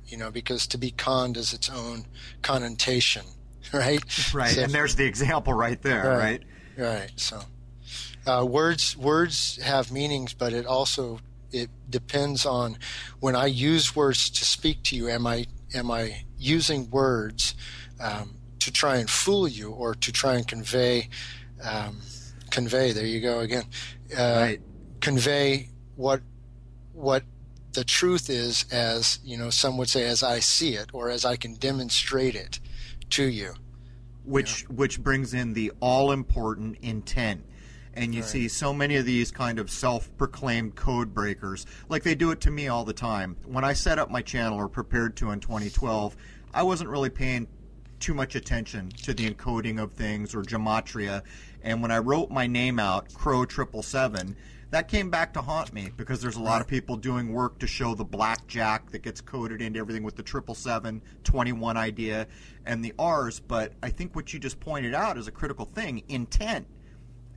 [0.08, 2.06] you know, because to be conned is its own
[2.41, 3.24] connotation,
[3.74, 4.04] right?
[4.34, 6.43] Right, so, and there's the example right there, right?
[6.78, 6.86] Right.
[6.86, 7.12] right.
[7.15, 7.41] So
[8.26, 11.20] uh, words words have meanings, but it also
[11.52, 12.78] it depends on
[13.20, 15.10] when I use words to speak to you.
[15.10, 17.56] Am I am I using words
[18.00, 21.10] um, to try and fool you or to try and convey
[21.63, 22.02] um,
[22.49, 23.63] convey there you go again
[24.17, 24.62] uh, right.
[25.01, 26.21] convey what
[26.93, 27.23] what
[27.73, 31.25] the truth is as you know some would say as I see it or as
[31.25, 32.60] I can demonstrate it
[33.12, 33.53] to you
[34.23, 34.75] which you know?
[34.75, 37.43] which brings in the all important intent
[37.93, 38.29] and you right.
[38.29, 42.51] see so many of these kind of self-proclaimed code breakers like they do it to
[42.51, 46.15] me all the time when i set up my channel or prepared to in 2012
[46.53, 47.47] i wasn't really paying
[47.99, 51.23] too much attention to the encoding of things or gematria
[51.67, 54.36] and when i wrote my name out crow triple seven
[54.69, 57.67] that came back to haunt me because there's a lot of people doing work to
[57.67, 62.27] show the blackjack that gets coded into everything with the triple seven 21 idea
[62.65, 63.39] and the r's.
[63.39, 66.03] But i think what you just pointed out is a critical thing.
[66.10, 66.67] Intent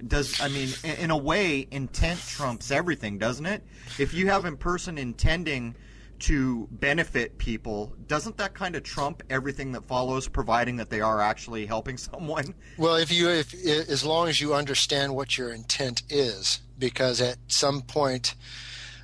[0.09, 3.63] does I mean in a way intent trumps everything, doesn't it?
[3.99, 5.77] If you have a person intending
[6.21, 11.21] to benefit people, doesn't that kind of trump everything that follows, providing that they are
[11.21, 12.55] actually helping someone?
[12.77, 17.37] Well, if you, if as long as you understand what your intent is, because at
[17.49, 18.35] some point,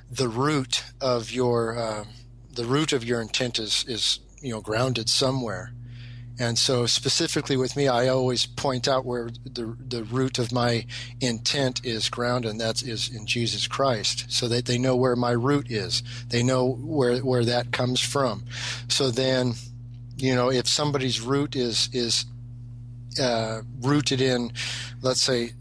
[0.09, 2.05] the root of your uh,
[2.53, 5.73] the root of your intent is is you know grounded somewhere,
[6.39, 10.85] and so, specifically with me, I always point out where the the root of my
[11.19, 15.31] intent is grounded, and that is in Jesus Christ, so that they know where my
[15.31, 16.03] root is.
[16.29, 18.45] They know where where that comes from.
[18.87, 19.53] So then,
[20.15, 22.25] you know, if somebody's root is is
[23.19, 24.51] uh, rooted in,
[25.01, 25.53] let's say,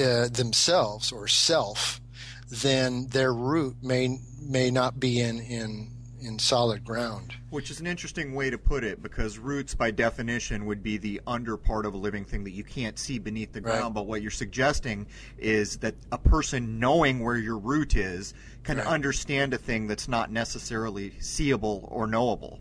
[0.00, 2.00] uh, themselves or self,
[2.48, 7.34] then their root may may not be in in in solid ground.
[7.50, 11.20] Which is an interesting way to put it because roots, by definition, would be the
[11.26, 13.84] under part of a living thing that you can't see beneath the ground.
[13.84, 13.94] Right.
[13.94, 15.06] But what you're suggesting
[15.38, 18.86] is that a person knowing where your root is can right.
[18.86, 22.60] understand a thing that's not necessarily seeable or knowable.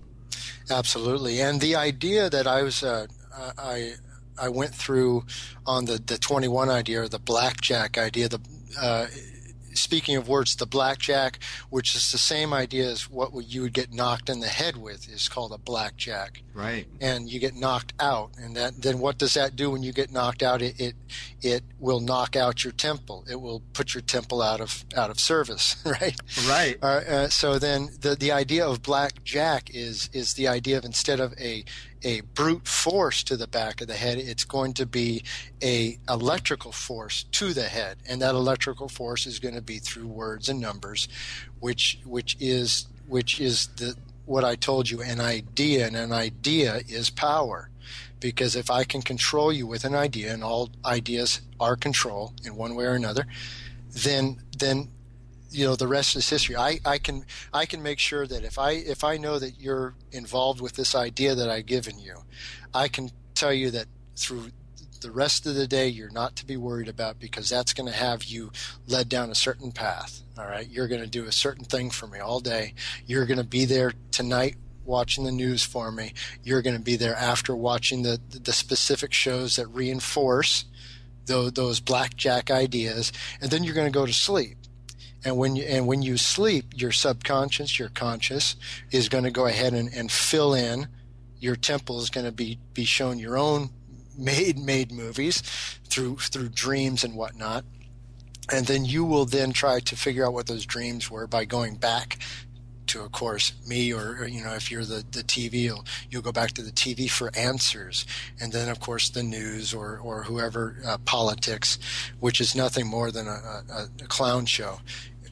[0.69, 1.41] Absolutely.
[1.41, 3.07] And the idea that I was, uh,
[3.57, 3.93] I,
[4.37, 5.25] I went through
[5.65, 8.41] on the, the 21 idea or the blackjack idea, the,
[8.79, 9.07] uh,
[9.77, 13.93] speaking of words, the blackjack, which is the same idea as what you would get
[13.93, 16.41] knocked in the head with, is called a blackjack.
[16.53, 16.87] Right.
[16.99, 20.11] And you get knocked out, and that then what does that do when you get
[20.11, 20.61] knocked out?
[20.61, 20.95] It it,
[21.41, 23.25] it will knock out your temple.
[23.29, 25.75] It will put your temple out of out of service.
[25.87, 26.19] Right.
[26.47, 26.77] Right.
[26.81, 31.19] Uh, uh, so then the the idea of blackjack is is the idea of instead
[31.19, 31.63] of a
[32.03, 34.17] a brute force to the back of the head.
[34.17, 35.23] It's going to be
[35.61, 40.07] a electrical force to the head, and that electrical force is going to be through
[40.07, 41.07] words and numbers,
[41.59, 43.95] which which is which is the
[44.25, 47.69] what I told you an idea, and an idea is power.
[48.19, 52.55] Because if I can control you with an idea, and all ideas are control in
[52.55, 53.27] one way or another,
[53.89, 54.89] then then
[55.49, 56.55] you know the rest is history.
[56.55, 59.95] I, I can I can make sure that if I if I know that you're
[60.11, 62.23] involved with this idea that I've given you,
[62.73, 63.85] I can tell you that
[64.15, 64.51] through
[65.01, 67.95] the rest of the day you're not to be worried about because that's going to
[67.95, 68.51] have you
[68.87, 70.21] led down a certain path.
[70.37, 72.73] All right, you're going to do a certain thing for me all day.
[73.05, 76.13] You're going to be there tonight watching the news for me.
[76.43, 80.65] You're going to be there after watching the the specific shows that reinforce
[81.25, 84.57] those, those blackjack ideas, and then you're going to go to sleep
[85.23, 88.55] and when you and when you sleep, your subconscious, your conscious
[88.91, 90.87] is going to go ahead and, and fill in.
[91.39, 93.69] Your temple is going to be be shown your own
[94.17, 95.41] made made movies
[95.85, 97.65] through through dreams and whatnot.
[98.51, 101.75] And then you will then try to figure out what those dreams were by going
[101.75, 102.19] back
[102.87, 106.21] to, of course, me or, or, you know, if you're the, the TV, you'll, you'll
[106.21, 108.05] go back to the TV for answers.
[108.39, 111.79] And then, of course, the news or, or whoever, uh, politics,
[112.19, 114.79] which is nothing more than a, a, a clown show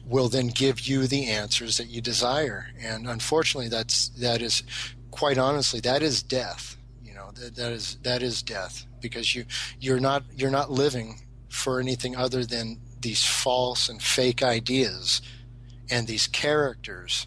[0.06, 2.68] will then give you the answers that you desire.
[2.80, 4.62] And unfortunately, that's that is
[5.10, 6.76] quite honestly that is death.
[7.02, 9.44] You know that, that is that is death because you
[9.80, 15.22] you're not you're not living for anything other than these false and fake ideas
[15.90, 17.26] and these characters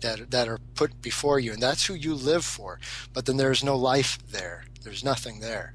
[0.00, 2.78] that that are put before you and that's who you live for.
[3.12, 4.64] But then there's no life there.
[4.82, 5.74] There's nothing there.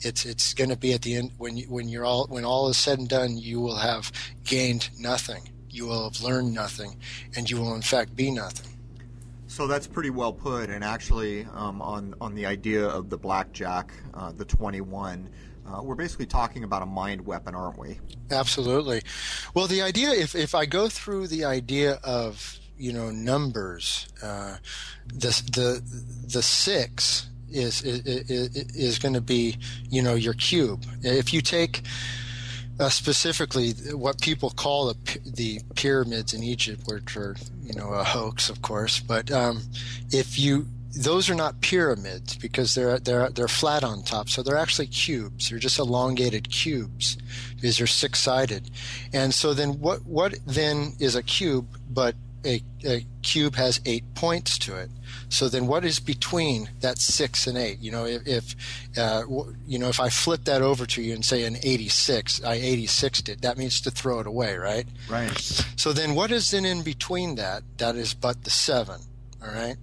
[0.00, 2.68] It's it's going to be at the end when you, when you're all when all
[2.68, 4.12] is said and done you will have
[4.44, 5.48] gained nothing.
[5.70, 6.98] You will have learned nothing
[7.36, 8.70] and you will in fact be nothing.
[9.46, 13.92] So that's pretty well put and actually um, on on the idea of the blackjack
[14.14, 15.28] uh, the 21
[15.64, 17.98] uh, we're basically talking about a mind weapon, aren't we?
[18.30, 19.00] Absolutely.
[19.54, 24.56] Well, the idea, if, if I go through the idea of you know numbers, uh,
[25.06, 25.82] the the
[26.34, 29.56] the six is is, is going to be
[29.88, 30.84] you know your cube.
[31.02, 31.82] If you take
[32.80, 38.02] uh, specifically what people call the, the pyramids in Egypt, which are you know a
[38.02, 39.62] hoax, of course, but um,
[40.10, 44.58] if you those are not pyramids because they're they're they're flat on top, so they're
[44.58, 45.48] actually cubes.
[45.48, 47.16] They're just elongated cubes
[47.54, 48.72] because they're six sided.
[49.12, 54.14] And so then what what then is a cube but a, a, cube has eight
[54.14, 54.90] points to it.
[55.28, 57.78] So then what is between that six and eight?
[57.80, 58.56] You know, if, if
[58.98, 59.24] uh,
[59.66, 63.28] you know if I flip that over to you and say an 86, I 86'd
[63.28, 63.42] it.
[63.42, 64.86] That means to throw it away, right?
[65.08, 65.36] Right.
[65.76, 67.62] So then what is then in between that?
[67.78, 69.00] That is but the seven.
[69.42, 69.76] All right.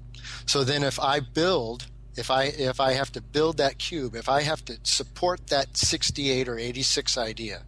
[0.45, 4.29] So then if I build, if I if I have to build that cube, if
[4.29, 7.63] I have to support that 68 or 86 idea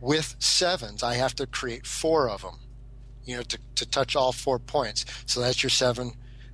[0.00, 2.58] with sevens, I have to create four of them,
[3.28, 5.04] you know, to, to touch all four points.
[5.26, 6.12] So that's your 7,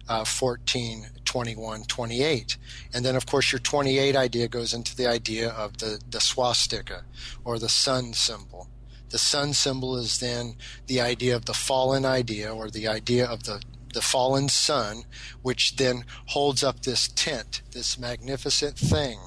[0.09, 2.57] uh, 14, 21, 28.
[2.93, 7.05] And then, of course, your 28 idea goes into the idea of the, the swastika
[7.45, 8.69] or the sun symbol.
[9.11, 10.57] The sun symbol is then
[10.89, 13.63] the idea of the fallen idea or the idea of the
[13.93, 15.05] the fallen sun,
[15.43, 19.21] which then holds up this tent, this magnificent thing.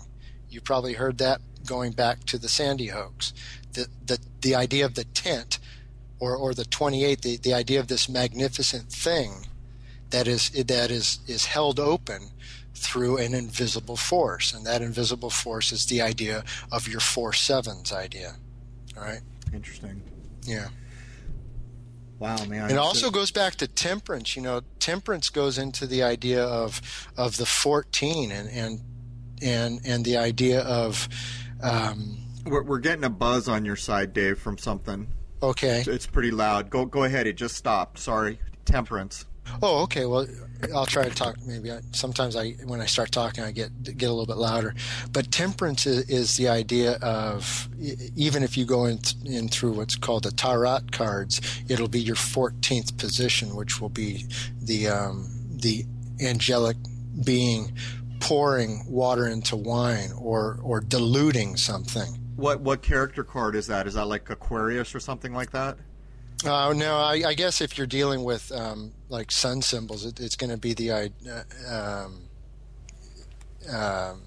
[0.50, 3.34] You probably heard that going back to the Sandy hoax.
[3.72, 5.60] The, the, the idea of the tent,
[6.20, 9.48] or, or the 28, the, the idea of this magnificent thing
[10.10, 12.30] that is, that is, is held open
[12.74, 14.54] through an invisible force.
[14.54, 18.36] And that invisible force is the idea of your four sevens idea.
[18.96, 19.22] All right?
[19.54, 20.02] Interesting.
[20.44, 20.68] Yeah.
[22.20, 22.72] Wow, man!
[22.72, 24.36] It also goes back to temperance.
[24.36, 26.82] You know, temperance goes into the idea of
[27.16, 28.82] of the fourteen and and
[29.42, 31.08] and and the idea of.
[31.62, 35.08] Um, we're, we're getting a buzz on your side, Dave, from something.
[35.42, 35.84] Okay.
[35.86, 36.70] It's pretty loud.
[36.70, 37.28] Go go ahead.
[37.28, 38.00] It just stopped.
[38.00, 38.40] Sorry.
[38.66, 39.26] Temperance.
[39.62, 40.06] Oh, okay.
[40.06, 40.28] Well,
[40.74, 41.38] I'll try to talk.
[41.46, 44.74] Maybe I, sometimes I, when I start talking, I get get a little bit louder.
[45.12, 47.70] But temperance is, is the idea of
[48.16, 52.16] even if you go in, in through what's called the tarot cards, it'll be your
[52.16, 54.26] 14th position, which will be
[54.62, 55.86] the um, the
[56.20, 56.78] angelic
[57.24, 57.76] being
[58.20, 62.20] pouring water into wine or or diluting something.
[62.38, 63.88] What what character card is that?
[63.88, 65.78] Is that like Aquarius or something like that?
[66.46, 70.36] Uh, no, I, I, guess if you're dealing with um, like sun symbols, it, it's
[70.36, 70.92] going to be the.
[70.92, 71.10] Uh,
[71.68, 72.22] um,
[73.76, 74.22] um,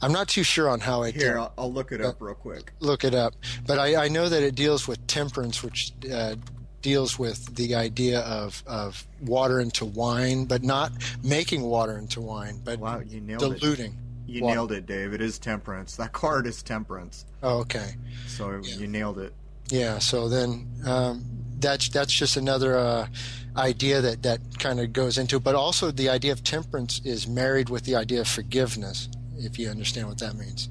[0.00, 1.16] I'm not too sure on how it.
[1.16, 2.72] Here, I'll, I'll, look it up uh, real quick.
[2.78, 3.34] Look it up,
[3.66, 6.36] but I, I know that it deals with temperance, which uh,
[6.80, 10.92] deals with the idea of of water into wine, but not
[11.24, 13.92] making water into wine, but wow, you diluting.
[13.92, 13.98] It.
[14.32, 14.54] You water.
[14.54, 15.12] nailed it, Dave.
[15.12, 15.96] It is temperance.
[15.96, 17.26] That card is temperance.
[17.42, 17.96] Oh, okay.
[18.26, 18.76] So yeah.
[18.76, 19.34] you nailed it.
[19.68, 19.98] Yeah.
[19.98, 21.24] So then um,
[21.58, 23.08] that's that's just another uh,
[23.56, 25.38] idea that that kind of goes into.
[25.38, 29.08] But also the idea of temperance is married with the idea of forgiveness.
[29.36, 30.68] If you understand what that means.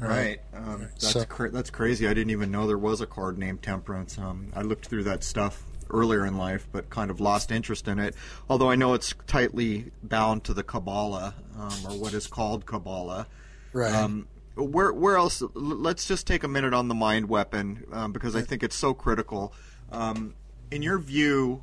[0.00, 0.40] Right.
[0.52, 2.08] Um, that's so, cra- that's crazy.
[2.08, 4.18] I didn't even know there was a card named Temperance.
[4.18, 5.62] Um, I looked through that stuff
[5.92, 8.14] earlier in life, but kind of lost interest in it.
[8.48, 13.26] Although I know it's tightly bound to the Kabbalah, um, or what is called Kabbalah.
[13.72, 13.92] Right.
[13.92, 15.42] Um, where where else?
[15.54, 18.92] Let's just take a minute on the mind weapon um, because I think it's so
[18.94, 19.52] critical.
[19.90, 20.34] Um,
[20.70, 21.62] in your view,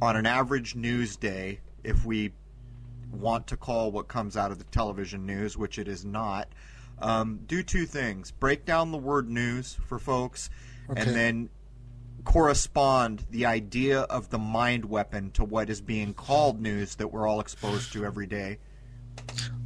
[0.00, 2.32] on an average news day, if we
[3.12, 6.48] want to call what comes out of the television news, which it is not,
[7.00, 10.48] um, do two things: break down the word news for folks,
[10.90, 11.02] okay.
[11.02, 11.50] and then
[12.24, 17.26] correspond the idea of the mind weapon to what is being called news that we're
[17.26, 18.58] all exposed to every day.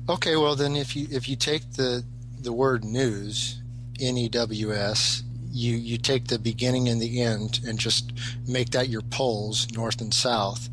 [0.09, 2.05] Okay, well then, if you if you take the
[2.41, 3.63] the word news,
[4.01, 8.13] N E W S, you, you take the beginning and the end and just
[8.49, 10.69] make that your poles, north and south,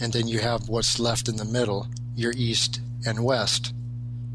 [0.00, 3.72] and then you have what's left in the middle, your east and west.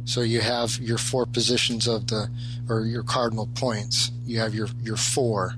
[0.06, 2.30] So you have your four positions of the,
[2.68, 4.12] or your cardinal points.
[4.26, 5.56] You have your, your four,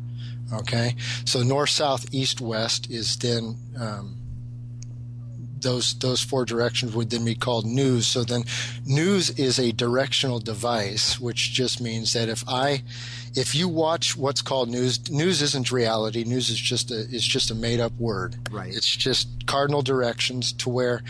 [0.53, 0.95] Okay,
[1.25, 4.17] so north, south, east, west is then um,
[5.63, 8.05] those those four directions would then be called news.
[8.07, 8.43] So then,
[8.85, 12.83] news is a directional device, which just means that if I
[13.35, 16.23] if you watch what's called news, news isn't reality.
[16.23, 18.35] News is just a is just a made up word.
[18.51, 18.73] Right.
[18.73, 21.01] It's just cardinal directions to where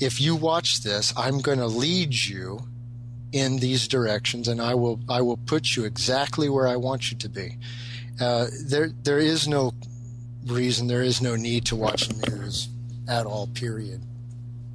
[0.00, 2.60] if you watch this, I'm going to lead you
[3.32, 7.18] in these directions, and I will I will put you exactly where I want you
[7.18, 7.56] to be.
[8.20, 9.72] Uh, there there is no
[10.46, 12.68] reason, there is no need to watch the news
[13.08, 13.46] at all.
[13.48, 14.02] Period.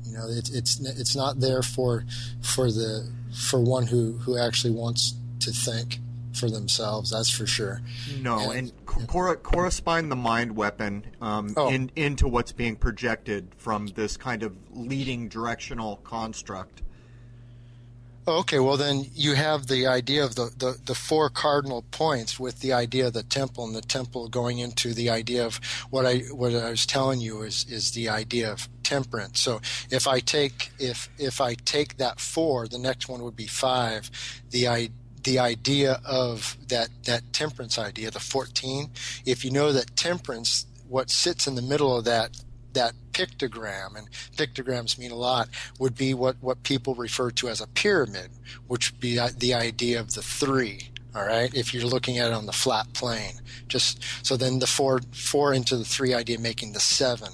[0.03, 2.05] You know, it, it's it's not there for
[2.41, 5.99] for the for one who who actually wants to think
[6.37, 7.09] for themselves.
[7.09, 7.81] That's for sure.
[8.21, 11.69] No, and, and cor- correspond the mind weapon um, oh.
[11.69, 16.81] in, into what's being projected from this kind of leading directional construct.
[18.27, 22.59] Okay, well then you have the idea of the, the, the, four cardinal points with
[22.59, 25.61] the idea of the temple and the temple going into the idea of
[25.91, 29.39] what I what I was telling you is is the idea of temperance.
[29.39, 33.47] So if I take if if I take that four, the next one would be
[33.47, 34.11] five.
[34.49, 34.89] The I
[35.23, 38.91] the idea of that that temperance idea, the 14.
[39.25, 42.37] If you know that temperance, what sits in the middle of that
[42.73, 45.49] that pictogram, and pictograms mean a lot,
[45.79, 48.29] would be what, what people refer to as a pyramid,
[48.67, 50.91] which would be the idea of the three.
[51.15, 54.67] All right, if you're looking at it on the flat plane, just so then the
[54.67, 57.29] four four into the three idea making the seven,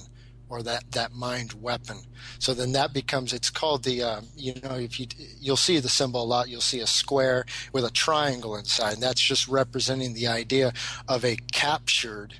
[0.48, 1.98] or that that mind weapon.
[2.38, 5.06] So then that becomes it's called the uh, you know if you
[5.38, 6.48] you'll see the symbol a lot.
[6.48, 10.72] You'll see a square with a triangle inside, and that's just representing the idea
[11.06, 12.36] of a captured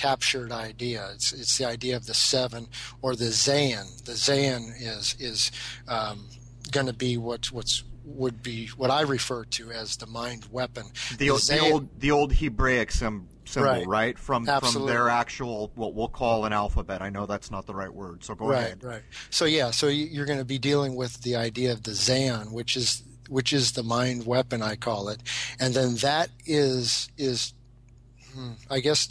[0.00, 1.10] captured idea.
[1.14, 2.68] It's it's the idea of the seven
[3.02, 4.02] or the Zayin.
[4.04, 5.52] The Zayin is is
[5.88, 6.26] um,
[6.70, 10.86] going to be what what's would be what I refer to as the mind weapon.
[11.18, 13.26] The, the, the old the old Hebraic symbol,
[13.56, 13.86] right?
[13.86, 14.18] right?
[14.18, 14.80] From Absolutely.
[14.80, 17.02] from their actual what we'll call an alphabet.
[17.02, 18.82] I know that's not the right word, so go right, ahead.
[18.82, 19.02] Right, right.
[19.28, 22.74] So yeah, so you're going to be dealing with the idea of the Zayin, which
[22.74, 25.20] is which is the mind weapon I call it,
[25.60, 27.52] and then that is is
[28.34, 29.08] hmm, I guess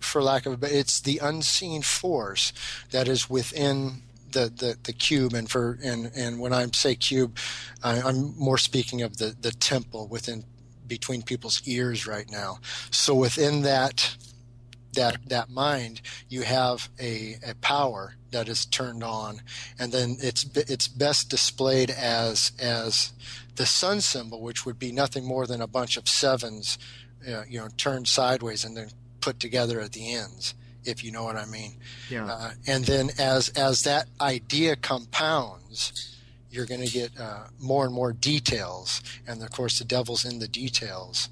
[0.00, 2.52] for lack of a it's the unseen force
[2.90, 7.36] that is within the, the, the cube and for and, and when I say cube,
[7.82, 10.44] I, I'm more speaking of the, the temple within
[10.86, 12.58] between people's ears right now.
[12.90, 14.16] So within that
[14.94, 19.42] that that mind, you have a, a power that is turned on,
[19.78, 23.12] and then it's it's best displayed as as
[23.56, 26.78] the sun symbol, which would be nothing more than a bunch of sevens,
[27.28, 28.88] uh, you know, turned sideways and then
[29.28, 30.54] put together at the ends,
[30.84, 31.74] if you know what I mean.
[32.08, 32.24] Yeah.
[32.24, 36.16] Uh, and then as as that idea compounds,
[36.50, 40.38] you're going to get uh, more and more details, and of course the devil's in
[40.38, 41.28] the details.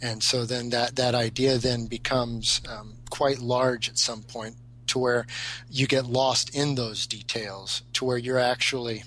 [0.00, 4.56] And so then that, that idea then becomes um, quite large at some point
[4.88, 5.26] to where
[5.70, 9.04] you get lost in those details to where you're actually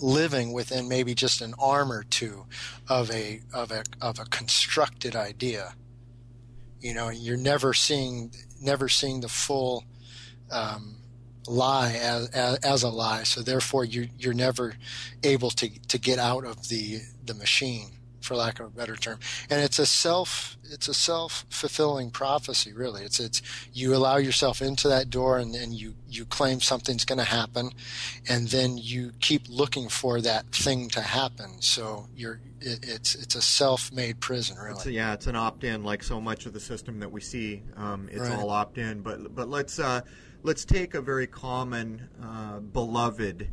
[0.00, 2.46] living within maybe just an arm or two
[2.88, 5.74] of a of a of a constructed idea
[6.80, 9.84] you know, you're never seeing never seeing the full
[10.50, 10.96] um,
[11.46, 13.22] lie as, as, as, a lie.
[13.22, 14.74] So therefore, you you're never
[15.22, 19.18] able to to get out of the the machine for lack of a better term.
[19.50, 23.02] And it's a self it's a self fulfilling prophecy, really.
[23.02, 23.42] It's it's
[23.72, 27.70] you allow yourself into that door and then you you claim something's going to happen,
[28.28, 31.60] and then you keep looking for that thing to happen.
[31.60, 34.72] So you're it, it's it's a self made prison, really.
[34.72, 37.20] It's a, yeah, it's an opt in, like so much of the system that we
[37.20, 37.62] see.
[37.76, 38.38] Um, it's right.
[38.38, 39.00] all opt in.
[39.00, 40.00] But but let's uh,
[40.42, 43.48] let's take a very common uh, beloved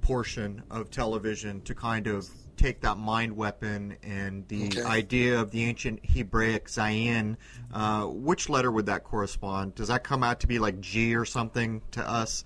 [0.00, 2.28] portion of television to kind of
[2.60, 4.82] take that mind weapon and the okay.
[4.82, 7.36] idea of the ancient Hebraic Zayin,
[7.72, 9.74] uh, which letter would that correspond?
[9.74, 12.44] Does that come out to be like G or something to us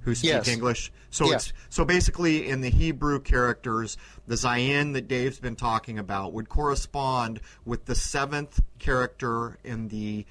[0.00, 0.48] who speak yes.
[0.48, 0.92] English?
[1.10, 1.36] So yeah.
[1.36, 3.96] it's so basically in the Hebrew characters,
[4.26, 10.26] the Zayin that Dave's been talking about would correspond with the seventh character in the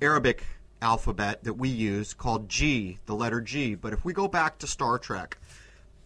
[0.00, 0.44] Arabic
[0.80, 3.74] alphabet that we use called G, the letter G.
[3.74, 5.38] But if we go back to Star Trek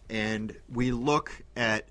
[0.09, 1.87] and we look at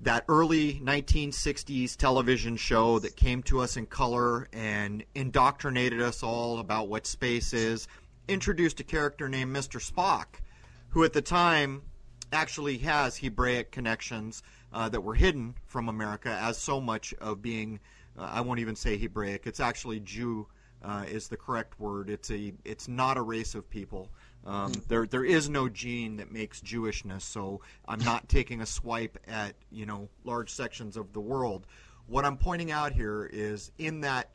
[0.00, 6.60] that early 1960s television show that came to us in color and indoctrinated us all
[6.60, 7.88] about what space is,
[8.28, 9.80] introduced a character named Mr.
[9.80, 10.40] Spock,
[10.90, 11.82] who at the time
[12.32, 14.42] actually has Hebraic connections
[14.72, 17.80] uh, that were hidden from America, as so much of being,
[18.16, 20.46] uh, I won't even say Hebraic, it's actually Jew.
[20.80, 22.08] Uh, is the correct word.
[22.08, 22.52] It's a.
[22.64, 24.12] It's not a race of people.
[24.48, 29.18] Um, there, there is no gene that makes Jewishness, so I'm not taking a swipe
[29.28, 31.66] at you know large sections of the world.
[32.06, 34.30] What I'm pointing out here is in that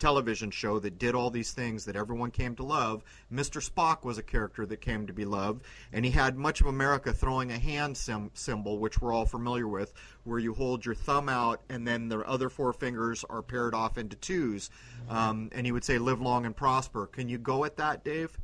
[0.00, 3.04] television show that did all these things that everyone came to love.
[3.32, 3.66] Mr.
[3.66, 7.12] Spock was a character that came to be loved, and he had much of America
[7.12, 9.92] throwing a hand sim- symbol, which we're all familiar with,
[10.24, 13.96] where you hold your thumb out and then the other four fingers are paired off
[13.96, 14.68] into twos.
[15.08, 18.36] Um, and he would say, "Live long and prosper." Can you go at that, Dave?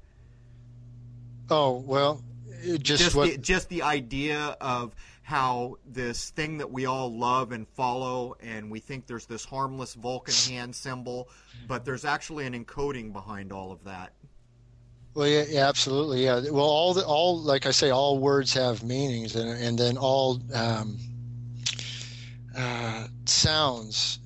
[1.51, 2.23] Oh well,
[2.63, 7.53] just just what the, just the idea of how this thing that we all love
[7.53, 11.29] and follow, and we think there's this harmless Vulcan hand symbol,
[11.69, 14.13] but there's actually an encoding behind all of that.
[15.15, 16.41] Well, yeah, yeah, absolutely, yeah.
[16.51, 20.41] Well, all the all like I say, all words have meanings, and and then all
[20.55, 20.99] um,
[22.57, 24.21] uh, sounds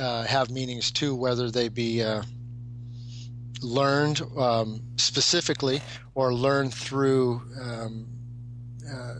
[0.00, 2.22] uh, have meanings too, whether they be uh,
[3.60, 5.82] learned um, specifically
[6.16, 8.06] or learn through um,
[8.90, 9.16] uh,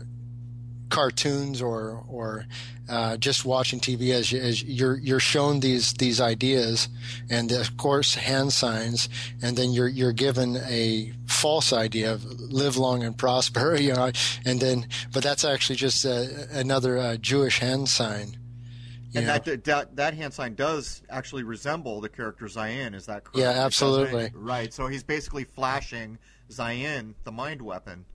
[0.89, 2.45] cartoons or or
[2.89, 6.89] uh, just watching TV as, as you're you're shown these these ideas
[7.29, 9.09] and of course hand signs
[9.41, 14.11] and then you're you're given a false idea of live long and prosper you know
[14.45, 18.37] and then but that's actually just a, another uh, Jewish hand sign.
[19.15, 19.37] And know.
[19.37, 22.93] that, that that hand sign does actually resemble the character Zayin.
[22.93, 23.37] Is that correct?
[23.37, 24.31] Yeah, absolutely.
[24.33, 24.73] Right.
[24.73, 26.19] So he's basically flashing
[26.51, 28.05] Zayin, the mind weapon.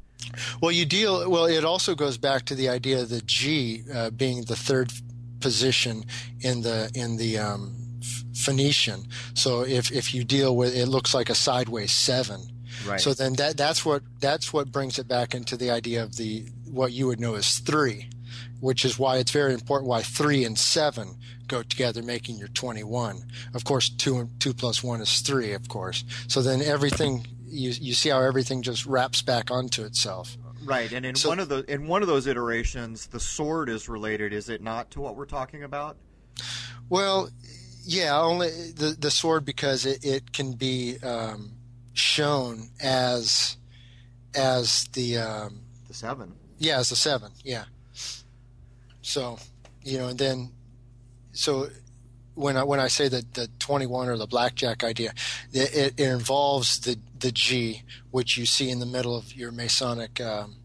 [0.61, 1.29] Well, you deal.
[1.31, 4.93] Well, it also goes back to the idea of the G uh, being the third
[5.41, 6.05] position
[6.41, 7.75] in the in the um,
[8.35, 9.09] Phoenician.
[9.35, 12.41] So if if you deal with it, looks like a sideways seven.
[12.87, 13.01] Right.
[13.01, 16.47] So then that that's what that's what brings it back into the idea of the
[16.71, 18.09] what you would know as three,
[18.61, 21.17] which is why it's very important why three and seven
[21.49, 23.25] go together, making your twenty-one.
[23.55, 25.53] Of course, two and two plus one is three.
[25.53, 26.05] Of course.
[26.29, 30.37] So then everything you you see how everything just wraps back onto itself.
[30.65, 33.89] Right, and in So- one of the in one of those iterations, the sword is
[33.89, 35.97] related, is it not, to what we're talking about?
[36.89, 37.31] Well,
[37.85, 41.53] yeah, only the the sword because it, it can be um,
[41.93, 43.57] shown as
[44.35, 46.35] as the um, The seven.
[46.59, 47.65] yeah as a seven, yeah.
[49.03, 49.39] So,
[49.83, 50.53] you know, and then
[51.33, 51.69] so
[52.35, 55.13] when I when I say that the twenty one or the blackjack idea,
[55.53, 60.21] it, it, involves the the G, which you see in the middle of your Masonic.
[60.21, 60.57] Um,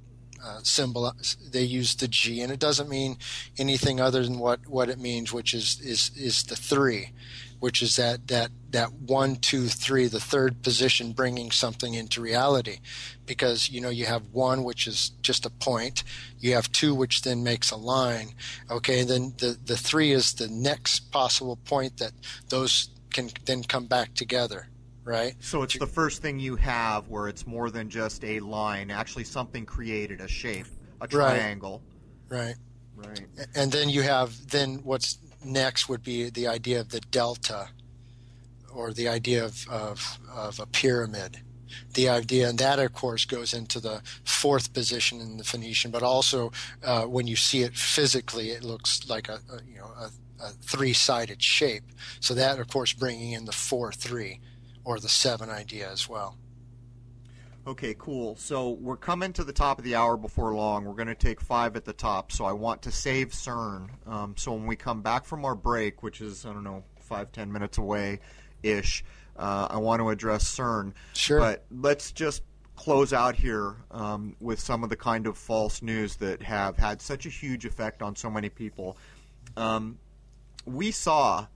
[0.46, 1.12] uh, symbol
[1.52, 3.18] they use the G and it doesn't mean
[3.58, 7.12] anything other than what, what it means which is, is is the three
[7.60, 12.78] which is that that that one two three the third position bringing something into reality
[13.26, 16.04] because you know you have one which is just a point
[16.40, 18.30] you have two which then makes a line
[18.70, 22.12] okay and then the the three is the next possible point that
[22.50, 24.68] those can then come back together
[25.04, 28.92] right So it's the first thing you have where it's more than just a line,
[28.92, 30.68] actually something created, a shape,
[31.00, 31.82] a triangle
[32.30, 32.30] Right.
[32.30, 32.56] triangle.
[32.56, 32.56] right
[32.96, 33.28] Right.
[33.56, 37.70] and then you have then what's next would be the idea of the delta
[38.74, 41.40] or the idea of, of, of a pyramid.
[41.94, 46.04] The idea and that of course goes into the fourth position in the phoenician but
[46.04, 46.52] also
[46.84, 50.10] uh, when you see it physically it looks like a, a you know a,
[50.44, 51.84] a three-sided shape.
[52.20, 54.40] So that of course bringing in the four three
[54.84, 56.38] or the seven idea as well
[57.68, 58.38] Okay, cool.
[58.38, 60.86] So we're coming to the top of the hour before long.
[60.86, 62.32] We're going to take five at the top.
[62.32, 63.90] So I want to save CERN.
[64.08, 67.34] Um, so when we come back from our break, which is I don't know five
[67.34, 68.22] ten minutes away,
[68.64, 69.04] ish,
[69.36, 70.94] uh, I want to address CERN.
[71.14, 71.40] Sure.
[71.42, 72.42] But let's just
[72.78, 77.02] close out here um, with some of the kind of false news that have had
[77.02, 78.98] such a huge effect on so many people.
[79.58, 80.00] Um,
[80.66, 81.48] we saw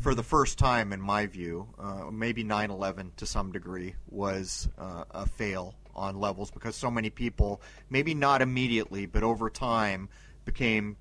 [0.00, 4.68] for the first time, in my view, uh, maybe 9 11 to some degree was
[4.78, 7.60] uh, a fail on levels because so many people,
[7.90, 10.08] maybe not immediately, but over time,
[10.44, 10.96] became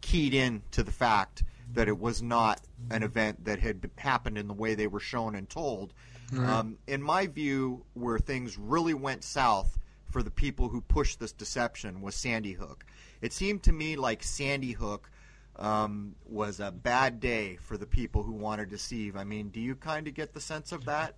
[0.00, 1.42] keyed in to the fact
[1.72, 2.60] that it was not
[2.90, 5.92] an event that had happened in the way they were shown and told.
[6.46, 9.78] Um, in my view, where things really went south
[10.10, 12.84] for the people who pushed this deception was Sandy Hook.
[13.20, 15.10] It seemed to me like Sandy Hook
[15.58, 19.16] um, was a bad day for the people who want to deceive.
[19.16, 21.14] I mean, do you kind of get the sense of that?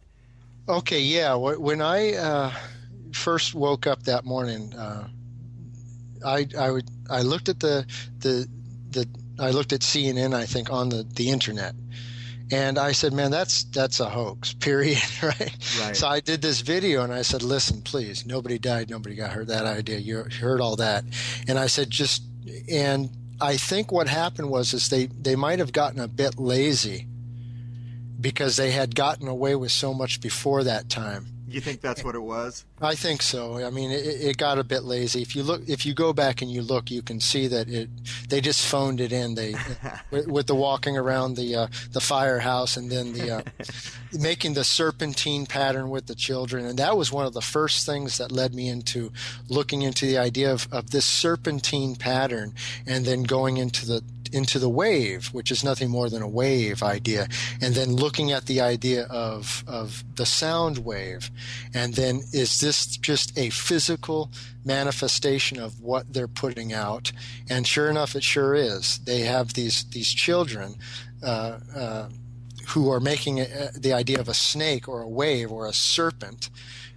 [0.68, 1.34] Okay, yeah.
[1.34, 2.52] When I uh,
[3.12, 5.08] first woke up that morning, uh,
[6.24, 7.86] I I would I looked at the
[8.18, 8.46] the
[8.90, 9.06] the
[9.38, 11.74] I looked at CNN I think on the the internet,
[12.50, 14.52] and I said, man, that's that's a hoax.
[14.60, 14.98] Period.
[15.22, 15.56] Right.
[15.80, 15.96] Right.
[15.96, 19.48] So I did this video and I said, listen, please, nobody died, nobody got hurt.
[19.48, 21.04] That idea, you heard all that,
[21.46, 22.22] and I said, just
[22.70, 23.10] and
[23.40, 27.06] I think what happened was is they they might have gotten a bit lazy
[28.20, 32.14] because they had gotten away with so much before that time You think that's what
[32.14, 32.64] it was?
[32.80, 33.64] I think so.
[33.64, 35.20] I mean, it, it, got a bit lazy.
[35.20, 37.88] If you look, if you go back and you look, you can see that it
[38.28, 39.34] they just phoned it in.
[39.34, 39.54] They
[40.12, 43.42] with, with, the walking around the uh, the firehouse and then the uh,
[44.18, 48.18] making the serpentine pattern with the children, and that was one of the first things
[48.18, 49.10] that led me into
[49.48, 52.54] looking into the idea of, of this serpentine pattern,
[52.86, 56.82] and then going into the into the wave, which is nothing more than a wave
[56.82, 57.28] idea,
[57.60, 61.30] and then looking at the idea of of the sound wave,
[61.74, 64.30] and then is this just a physical
[64.64, 67.12] manifestation of what they're putting out?
[67.48, 68.98] And sure enough, it sure is.
[68.98, 70.76] They have these these children.
[71.22, 72.08] Uh, uh,
[72.68, 76.48] who are making a, the idea of a snake or a wave or a serpent,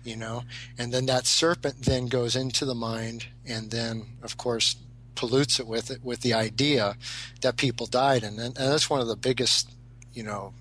[0.03, 0.43] you know,
[0.77, 4.75] and then that serpent then goes into the mind, and then of course
[5.15, 6.95] pollutes it with it with the idea
[7.41, 9.71] that people died, and and that's one of the biggest,
[10.13, 10.53] you know,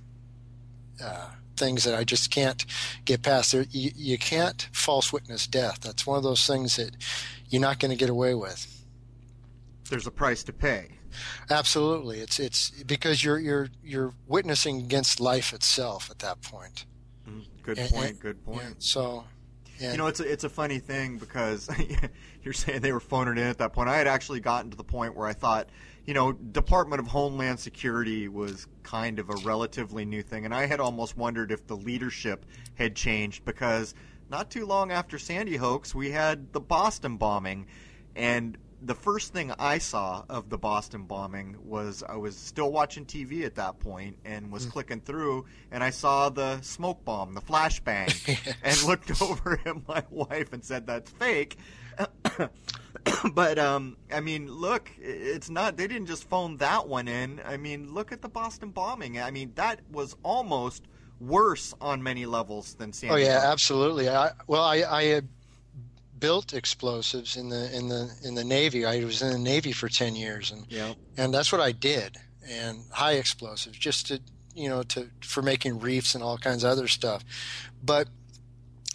[1.02, 2.64] uh, things that I just can't
[3.04, 3.52] get past.
[3.52, 5.80] There, you, you can't false witness death.
[5.80, 6.96] That's one of those things that
[7.48, 8.84] you're not going to get away with.
[9.90, 10.88] There's a price to pay.
[11.50, 16.86] Absolutely, it's it's because you're you're you're witnessing against life itself at that point.
[17.28, 18.10] Mm, good and, point.
[18.10, 18.62] And, good point.
[18.62, 19.24] Yeah, so
[19.90, 21.68] you know, it's a, it's a funny thing because
[22.42, 23.88] you're saying they were phoning in at that point.
[23.88, 25.68] I had actually gotten to the point where I thought,
[26.06, 30.66] you know, Department of Homeland Security was kind of a relatively new thing, and I
[30.66, 33.94] had almost wondered if the leadership had changed because
[34.30, 37.66] not too long after Sandy hoax, we had the Boston bombing,
[38.16, 43.04] and the first thing I saw of the Boston bombing was I was still watching
[43.06, 44.72] TV at that point and was mm.
[44.72, 50.02] clicking through and I saw the smoke bomb, the flashbang, and looked over at my
[50.10, 51.56] wife and said that's fake.
[53.34, 55.76] but um, I mean, look, it's not.
[55.76, 57.40] They didn't just phone that one in.
[57.44, 59.20] I mean, look at the Boston bombing.
[59.20, 60.84] I mean, that was almost
[61.20, 63.14] worse on many levels than Sandy.
[63.14, 64.08] Oh yeah, absolutely.
[64.08, 65.20] I, well, I, I
[66.22, 68.86] built explosives in the in the in the Navy.
[68.86, 70.94] I was in the Navy for ten years, and yeah.
[71.16, 72.16] and that's what I did.
[72.48, 74.20] And high explosives, just to
[74.54, 77.24] you know to for making reefs and all kinds of other stuff.
[77.82, 78.08] But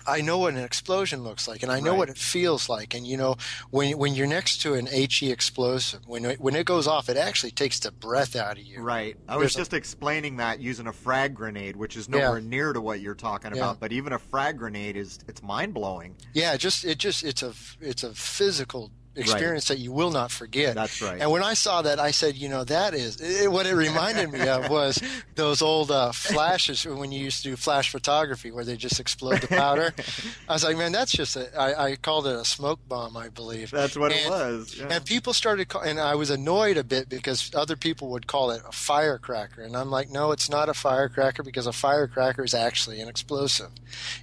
[0.08, 1.98] I know what an explosion looks like, and I know right.
[1.98, 2.94] what it feels like.
[2.94, 3.36] And you know,
[3.70, 7.18] when when you're next to an HE explosive, when it, when it goes off, it
[7.18, 8.82] actually takes the breath out of you.
[8.82, 9.18] Right.
[9.28, 12.50] I was just a, explaining that using a frag grenade, which is nowhere yeah.
[12.50, 13.58] near to what you're talking yeah.
[13.58, 13.80] about.
[13.80, 16.16] But even a frag grenade is it's mind blowing.
[16.34, 19.78] Yeah, just it just it's a it's a physical experience right.
[19.78, 20.76] that you will not forget.
[20.76, 21.20] That's right.
[21.20, 24.32] And when I saw that, I said, you know, that is it, what it reminded
[24.32, 25.02] me of was
[25.36, 29.42] those old uh, flashes when you used to do flash photography where they just explode
[29.42, 29.94] the powder.
[30.50, 33.30] I was like, man, that's just a, I, I called it a smoke bomb, I
[33.30, 33.72] believe.
[33.72, 34.78] That's what and, it was.
[34.78, 34.88] Yeah.
[34.92, 38.52] And people started, call, and I was annoyed a bit because other people would call
[38.52, 42.54] it a firecracker, and I'm like, no, it's not a firecracker because a firecracker is
[42.54, 43.72] actually an explosive.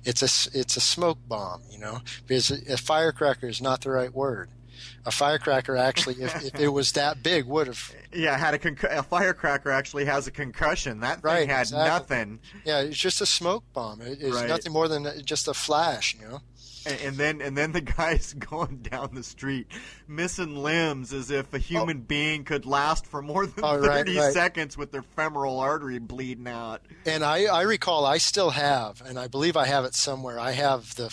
[0.05, 4.13] It's a it's a smoke bomb, you know, because a firecracker is not the right
[4.13, 4.49] word
[5.07, 7.95] a firecracker actually, if, if it was that big, would have.
[8.15, 11.01] Yeah, had a, concu- a firecracker actually has a concussion.
[11.01, 11.89] That thing right, had exactly.
[11.89, 12.41] nothing.
[12.65, 14.01] Yeah, it's just a smoke bomb.
[14.03, 14.49] It, it's right.
[14.49, 16.41] nothing more than just a flash, you know.
[16.87, 19.67] And, and, then and then the guy's going down the street
[20.07, 21.61] missing limbs as if a oh.
[21.61, 22.05] human oh.
[22.07, 26.47] being could last for more than oh, 30 right, seconds with their femoral artery bleeding
[26.47, 26.83] out.
[27.07, 30.39] And I, I recall I still have, and I believe I have it somewhere.
[30.39, 31.13] I have the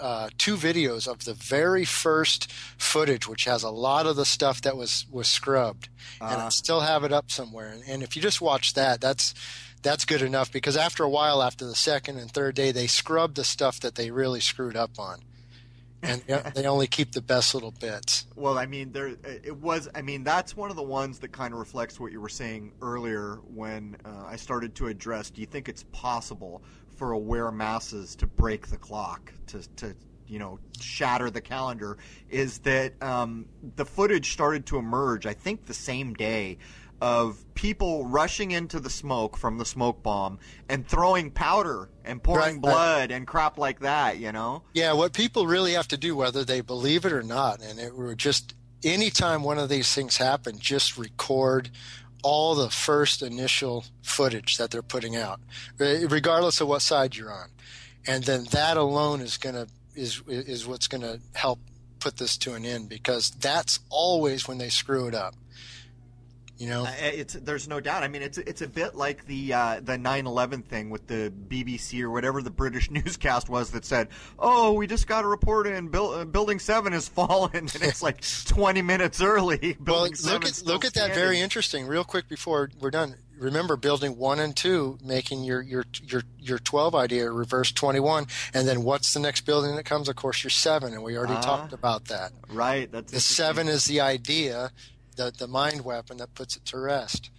[0.00, 4.62] uh, two videos of the very first footage, which has a lot of the stuff
[4.62, 5.88] that was was scrubbed,
[6.20, 6.50] uh and I uh-huh.
[6.50, 7.68] still have it up somewhere.
[7.68, 9.34] And, and if you just watch that, that's
[9.82, 13.34] that's good enough because after a while, after the second and third day, they scrub
[13.34, 15.20] the stuff that they really screwed up on.
[16.02, 16.22] and
[16.54, 18.24] they only keep the best little bits.
[18.36, 19.88] Well, I mean, there it was.
[19.96, 22.72] I mean, that's one of the ones that kind of reflects what you were saying
[22.80, 25.30] earlier when uh, I started to address.
[25.30, 26.62] Do you think it's possible
[26.98, 29.94] for aware masses to break the clock, to, to
[30.26, 31.96] you know, shatter the calendar,
[32.28, 33.46] is that um,
[33.76, 36.58] the footage started to emerge, I think, the same day
[37.00, 42.54] of people rushing into the smoke from the smoke bomb and throwing powder and pouring
[42.54, 44.62] right, blood and crap like that, you know?
[44.74, 47.94] Yeah, what people really have to do, whether they believe it or not, and it
[47.94, 51.70] were just anytime one of these things happen, just record
[52.22, 55.40] all the first initial footage that they're putting out,
[55.78, 57.48] regardless of what side you're on,
[58.06, 61.58] and then that alone is gonna is is what's gonna help
[62.00, 65.34] put this to an end because that's always when they screw it up.
[66.58, 68.02] You know, uh, it's there's no doubt.
[68.02, 72.02] I mean, it's it's a bit like the uh, the 9/11 thing with the BBC
[72.02, 74.08] or whatever the British newscast was that said,
[74.40, 78.20] "Oh, we just got a report in uh, Building Seven has fallen," and it's like
[78.46, 79.76] 20 minutes early.
[79.86, 81.86] well, look at look at that very interesting.
[81.86, 86.58] Real quick before we're done, remember building one and two, making your your your your
[86.58, 90.08] twelve idea reverse twenty one, and then what's the next building that comes?
[90.08, 91.40] Of course, your seven, and we already Ah.
[91.40, 92.32] talked about that.
[92.50, 92.90] Right.
[92.90, 94.72] That's The seven is the idea,
[95.18, 97.30] the the mind weapon that puts it to rest.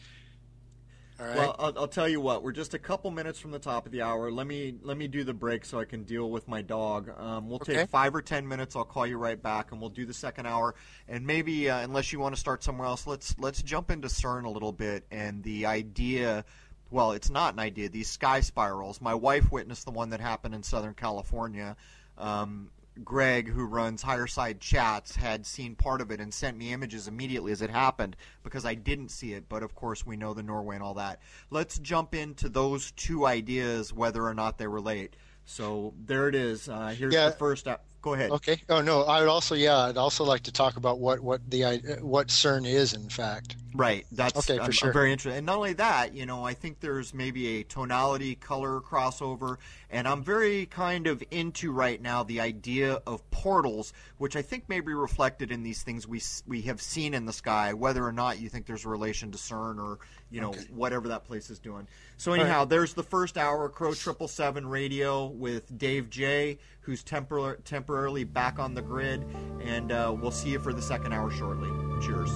[1.19, 1.35] All right.
[1.35, 2.43] Well, I'll, I'll tell you what.
[2.43, 4.31] We're just a couple minutes from the top of the hour.
[4.31, 7.09] Let me let me do the break so I can deal with my dog.
[7.19, 7.73] Um, we'll Okay.
[7.73, 8.75] take five or ten minutes.
[8.75, 10.75] I'll call you right back, and we'll do the second hour.
[11.09, 14.45] And maybe, uh, unless you want to start somewhere else, let's let's jump into CERN
[14.45, 16.45] a little bit and the idea.
[16.91, 17.89] Well, it's not an idea.
[17.89, 18.99] These sky spirals.
[19.01, 21.75] My wife witnessed the one that happened in Southern California.
[22.17, 22.71] Um,
[23.03, 27.51] Greg, who runs Higherside Chats, had seen part of it and sent me images immediately
[27.51, 29.47] as it happened because I didn't see it.
[29.49, 31.19] But of course, we know the Norway and all that.
[31.49, 35.15] Let's jump into those two ideas, whether or not they relate.
[35.45, 36.69] So there it is.
[36.69, 37.29] Uh, here's Yeah.
[37.29, 37.67] the first.
[37.67, 38.29] Uh, go ahead.
[38.31, 38.61] okay.
[38.69, 41.97] Oh no, I would also yeah, I'd also like to talk about what what the
[42.01, 43.55] what CERN is in fact.
[43.73, 44.05] Right.
[44.11, 45.37] That's Okay, for I'm, I'm very interested.
[45.37, 49.57] And not only that, you know, I think there's maybe a tonality color crossover,
[49.89, 54.69] and I'm very kind of into right now the idea of portals, which I think
[54.69, 58.11] may be reflected in these things we we have seen in the sky, whether or
[58.11, 59.99] not you think there's a relation to CERN or
[60.31, 61.87] you know whatever that place is doing.
[62.17, 67.63] So anyhow, there's the first hour Crow Triple Seven Radio with Dave J, who's tempor-
[67.63, 69.23] temporarily back on the grid,
[69.61, 71.69] and uh, we'll see you for the second hour shortly.
[72.01, 72.31] Cheers.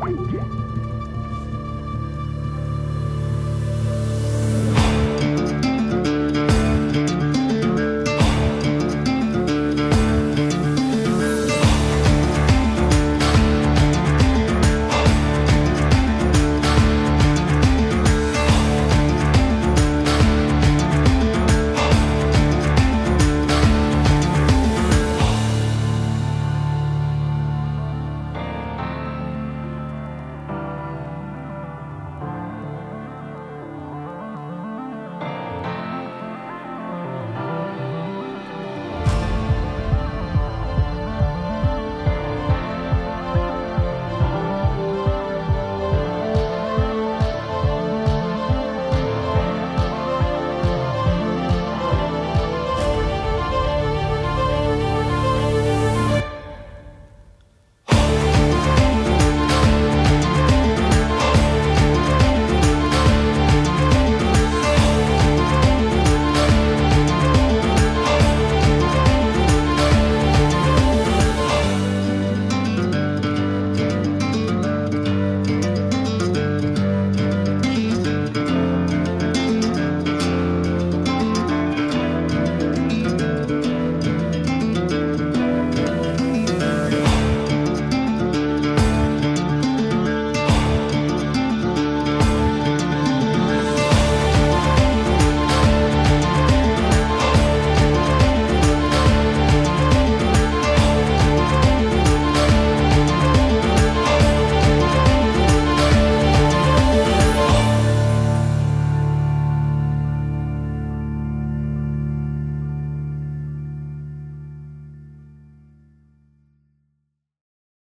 [0.00, 0.73] Thank you.